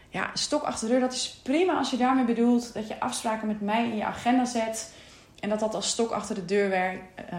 Ja, 0.08 0.30
stok 0.34 0.62
achter 0.62 0.86
de 0.86 0.92
deur, 0.92 1.02
dat 1.02 1.12
is 1.12 1.40
prima 1.42 1.78
als 1.78 1.90
je 1.90 1.96
daarmee 1.96 2.24
bedoelt 2.24 2.74
dat 2.74 2.88
je 2.88 3.00
afspraken 3.00 3.46
met 3.46 3.60
mij 3.60 3.84
in 3.84 3.96
je 3.96 4.04
agenda 4.04 4.44
zet. 4.44 4.92
En 5.40 5.48
dat 5.48 5.60
dat 5.60 5.74
als 5.74 5.88
stok 5.88 6.10
achter 6.10 6.34
de 6.34 6.44
deur 6.44 6.68
werkt. 6.68 7.02
Uh, 7.32 7.38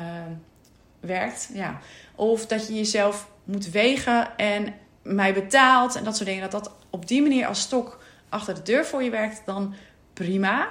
werkt 1.00 1.50
ja. 1.54 1.80
Of 2.16 2.46
dat 2.46 2.68
je 2.68 2.74
jezelf 2.74 3.28
moet 3.44 3.70
wegen 3.70 4.38
en 4.38 4.74
mij 5.02 5.34
betaalt 5.34 5.96
en 5.96 6.04
dat 6.04 6.16
soort 6.16 6.30
dingen. 6.30 6.50
Dat 6.50 6.64
dat 6.64 6.72
op 6.90 7.08
die 7.08 7.22
manier 7.22 7.48
als 7.48 7.62
stok 7.62 8.00
achter 8.30 8.56
de 8.56 8.62
deur 8.62 8.86
voor 8.86 9.04
je 9.04 9.10
werkt, 9.10 9.42
dan 9.46 9.74
prima. 10.14 10.70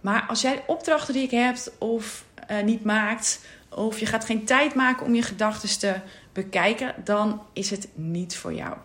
Maar 0.00 0.24
als 0.28 0.40
jij 0.40 0.62
opdrachten 0.66 1.14
die 1.14 1.22
ik 1.22 1.30
heb 1.30 1.56
of 1.78 2.24
uh, 2.50 2.62
niet 2.62 2.84
maakt, 2.84 3.40
of 3.68 3.98
je 3.98 4.06
gaat 4.06 4.24
geen 4.24 4.44
tijd 4.44 4.74
maken 4.74 5.06
om 5.06 5.14
je 5.14 5.22
gedachten 5.22 5.78
te 5.78 5.94
bekijken, 6.32 6.94
dan 7.04 7.42
is 7.52 7.70
het 7.70 7.88
niet 7.94 8.36
voor 8.36 8.52
jou. 8.52 8.76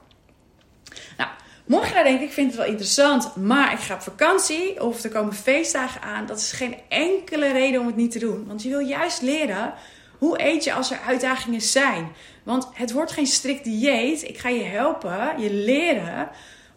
Nou, 1.18 1.30
mocht 1.66 1.88
je 1.88 1.94
nou 1.94 2.06
denken, 2.06 2.26
ik 2.26 2.34
vind 2.34 2.48
het 2.48 2.60
wel 2.60 2.70
interessant, 2.70 3.36
maar 3.36 3.74
ik 3.74 3.80
ga 3.80 3.94
op 3.94 4.02
vakantie 4.02 4.84
of 4.84 5.04
er 5.04 5.10
komen 5.10 5.34
feestdagen 5.34 6.02
aan, 6.02 6.26
dat 6.26 6.38
is 6.38 6.52
geen 6.52 6.76
enkele 6.90 7.52
reden 7.52 7.82
om 7.82 7.88
het 7.88 7.96
niet 7.96 8.12
te 8.12 8.20
doen. 8.20 8.46
Want 8.48 8.64
je 8.64 8.70
wil 8.70 8.80
juist 8.80 9.22
leren 9.22 9.74
hoe 10.18 10.44
eet 10.44 10.64
je 10.64 10.74
als 10.74 10.92
er 10.92 11.00
uitdagingen 11.00 11.62
zijn. 11.62 12.12
Want 12.44 12.68
het 12.74 12.92
wordt 12.92 13.12
geen 13.12 13.28
strikt 13.28 13.64
dieet. 13.64 14.24
Ik 14.24 14.38
ga 14.38 14.50
je 14.50 14.64
helpen, 14.64 15.42
je 15.42 15.54
leren 15.54 16.30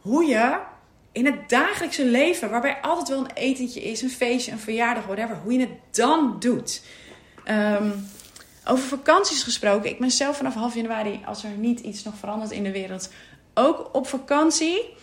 hoe 0.03 0.25
je 0.25 0.59
in 1.13 1.27
het 1.27 1.49
dagelijkse 1.49 2.07
leven, 2.07 2.51
waarbij 2.51 2.81
altijd 2.81 3.09
wel 3.09 3.19
een 3.19 3.35
etentje 3.35 3.83
is, 3.83 4.03
een 4.03 4.11
feestje, 4.11 4.53
een 4.53 4.59
verjaardag, 4.59 5.05
whatever, 5.05 5.37
hoe 5.37 5.53
je 5.53 5.61
het 5.61 5.79
dan 5.91 6.37
doet. 6.39 6.83
Um, 7.51 8.07
over 8.65 8.85
vakanties 8.85 9.43
gesproken. 9.43 9.91
Ik 9.91 9.99
ben 9.99 10.11
zelf 10.11 10.37
vanaf 10.37 10.55
half 10.55 10.75
januari, 10.75 11.21
als 11.27 11.45
er 11.45 11.51
niet 11.51 11.81
iets 11.81 12.03
nog 12.03 12.15
verandert 12.17 12.51
in 12.51 12.63
de 12.63 12.73
wereld, 12.73 13.11
ook 13.55 13.89
op 13.93 14.07
vakantie. 14.07 14.95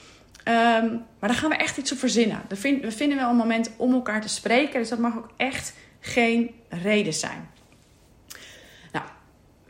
Ehm, 0.43 0.87
maar 1.19 1.29
daar 1.29 1.33
gaan 1.33 1.49
we 1.49 1.55
echt 1.55 1.77
iets 1.77 1.91
op 1.91 1.97
verzinnen. 1.97 2.41
We 2.47 2.91
vinden 2.91 3.17
wel 3.17 3.29
een 3.29 3.35
moment 3.35 3.71
om 3.77 3.93
elkaar 3.93 4.21
te 4.21 4.29
spreken. 4.29 4.79
Dus 4.79 4.89
dat 4.89 4.99
mag 4.99 5.17
ook 5.17 5.29
echt 5.37 5.73
geen 5.99 6.55
reden 6.69 7.13
zijn. 7.13 7.49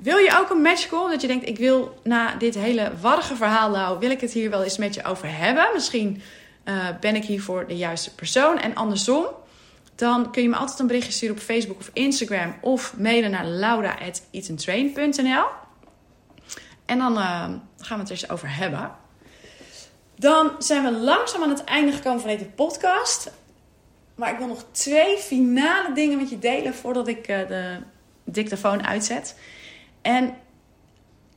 Wil 0.01 0.17
je 0.17 0.38
ook 0.39 0.49
een 0.49 0.62
matchcall? 0.62 1.12
Dat 1.12 1.21
je 1.21 1.27
denkt, 1.27 1.47
ik 1.47 1.57
wil 1.57 1.99
na 2.03 2.35
dit 2.35 2.55
hele 2.55 2.91
warrige 3.01 3.35
verhaal 3.35 3.69
nou, 3.69 3.99
wil 3.99 4.12
ik 4.12 4.21
het 4.21 4.31
hier 4.31 4.49
wel 4.49 4.63
eens 4.63 4.77
met 4.77 4.93
je 4.93 5.03
over 5.03 5.38
hebben. 5.38 5.69
Misschien 5.73 6.21
uh, 6.65 6.88
ben 6.99 7.15
ik 7.15 7.25
hier 7.25 7.41
voor 7.41 7.67
de 7.67 7.77
juiste 7.77 8.15
persoon. 8.15 8.59
En 8.59 8.75
andersom, 8.75 9.25
dan 9.95 10.31
kun 10.31 10.41
je 10.41 10.49
me 10.49 10.55
altijd 10.55 10.79
een 10.79 10.88
berichtje 10.88 11.12
sturen 11.12 11.35
op 11.35 11.41
Facebook 11.41 11.79
of 11.79 11.89
Instagram. 11.93 12.55
Of 12.62 12.97
mailen 12.97 13.31
naar 13.31 13.45
laura.eatentrain.nl 13.45 15.45
En 16.85 16.97
dan 16.97 17.13
uh, 17.13 17.43
gaan 17.77 17.77
we 17.77 17.93
het 17.93 18.05
er 18.05 18.12
eens 18.12 18.29
over 18.29 18.55
hebben. 18.55 18.91
Dan 20.15 20.51
zijn 20.59 20.83
we 20.83 20.91
langzaam 20.91 21.43
aan 21.43 21.49
het 21.49 21.63
einde 21.63 21.91
gekomen 21.91 22.19
van 22.19 22.29
deze 22.29 22.45
podcast. 22.45 23.31
Maar 24.15 24.31
ik 24.31 24.38
wil 24.38 24.47
nog 24.47 24.65
twee 24.71 25.17
finale 25.17 25.93
dingen 25.93 26.17
met 26.17 26.29
je 26.29 26.39
delen 26.39 26.73
voordat 26.73 27.07
ik 27.07 27.27
uh, 27.27 27.47
de 27.47 27.77
dictafoon 28.23 28.85
uitzet. 28.85 29.35
En 30.01 30.38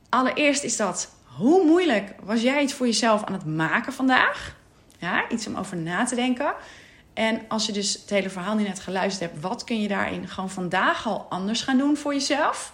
allereerst 0.09 0.63
is 0.63 0.77
dat, 0.77 1.11
hoe 1.23 1.65
moeilijk 1.65 2.13
was 2.23 2.41
jij 2.41 2.61
het 2.61 2.73
voor 2.73 2.85
jezelf 2.85 3.23
aan 3.23 3.33
het 3.33 3.45
maken 3.45 3.93
vandaag? 3.93 4.55
Ja, 4.97 5.29
iets 5.29 5.47
om 5.47 5.55
over 5.55 5.77
na 5.77 6.05
te 6.05 6.15
denken. 6.15 6.53
En 7.13 7.41
als 7.47 7.65
je 7.65 7.71
dus 7.71 7.93
het 7.93 8.09
hele 8.09 8.29
verhaal 8.29 8.55
nu 8.55 8.63
net 8.63 8.79
geluisterd 8.79 9.31
hebt, 9.31 9.43
wat 9.43 9.63
kun 9.63 9.81
je 9.81 9.87
daarin 9.87 10.27
gewoon 10.27 10.49
vandaag 10.49 11.07
al 11.07 11.25
anders 11.29 11.61
gaan 11.61 11.77
doen 11.77 11.97
voor 11.97 12.13
jezelf? 12.13 12.73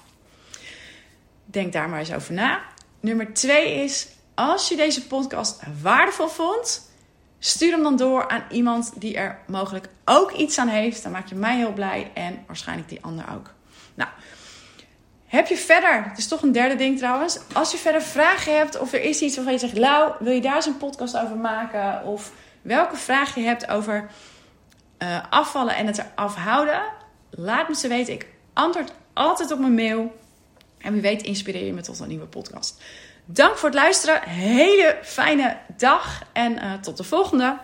Denk 1.46 1.74
daar 1.74 1.90
maar 1.90 2.00
eens 2.00 2.14
over 2.14 2.34
na. 2.34 2.62
Nummer 3.00 3.34
twee 3.34 3.84
is, 3.84 4.08
als 4.36 4.70
je 4.70 4.76
deze 4.76 5.08
podcast 5.08 5.62
waardevol 5.82 6.28
vond, 6.28 6.92
stuur 7.40 7.72
hem 7.72 7.84
dan 7.84 7.98
door 7.98 8.28
aan 8.28 8.44
iemand 8.50 8.92
die 8.96 9.18
er 9.18 9.40
mogelijk 9.48 9.90
ook 10.06 10.32
iets 10.32 10.58
aan 10.58 10.68
heeft. 10.68 11.04
Dan 11.04 11.12
maak 11.12 11.28
je 11.28 11.36
mij 11.36 11.58
heel 11.58 11.74
blij 11.74 12.12
en 12.14 12.44
waarschijnlijk 12.48 12.90
die 12.90 13.04
ander 13.04 13.26
ook. 13.36 13.54
Nou, 13.96 14.10
heb 15.30 15.48
je 15.48 15.58
verder, 15.58 16.04
het 16.04 16.18
is 16.18 16.28
toch 16.28 16.42
een 16.42 16.52
derde 16.52 16.76
ding 16.76 16.98
trouwens. 16.98 17.40
Als 17.54 17.72
je 17.72 17.78
verder 17.78 18.02
vragen 18.02 18.58
hebt 18.58 18.80
of 18.80 18.94
er 18.94 19.02
is 19.02 19.22
iets 19.22 19.36
waarvan 19.36 19.54
je 19.54 19.60
zegt, 19.60 19.78
Lau, 19.78 20.14
wil 20.20 20.34
je 20.34 20.42
daar 20.42 20.56
eens 20.56 20.66
een 20.66 20.78
podcast 20.78 21.18
over 21.18 21.38
maken? 21.38 22.04
Of 22.06 22.32
welke 22.62 22.96
vraag 22.96 23.36
je 23.36 23.42
hebt 23.42 23.68
over 23.68 24.10
uh, 25.00 25.24
afvallen 25.30 25.76
en 25.76 25.88
het 25.88 25.98
eraf 25.98 26.36
houden, 26.36 26.82
laat 27.30 27.70
me 27.70 27.76
ze 27.76 27.88
weten. 27.88 28.14
Ik 28.14 28.28
antwoord 28.54 28.92
altijd 29.14 29.52
op 29.52 29.60
mijn 29.60 29.76
mail. 29.76 30.18
En 30.78 30.94
wie 30.94 31.02
weet 31.02 31.22
inspireer 31.22 31.66
je 31.66 31.74
me 31.74 31.82
tot 31.82 32.00
een 32.00 32.08
nieuwe 32.08 32.26
podcast. 32.26 32.82
Dank 33.26 33.58
voor 33.58 33.70
het 33.70 33.78
luisteren. 33.78 34.22
Hele 34.30 34.98
fijne 35.02 35.58
dag 35.78 36.22
en 36.34 36.52
uh, 36.54 36.74
tot 36.74 36.98
de 36.98 37.04
volgende. 37.04 37.58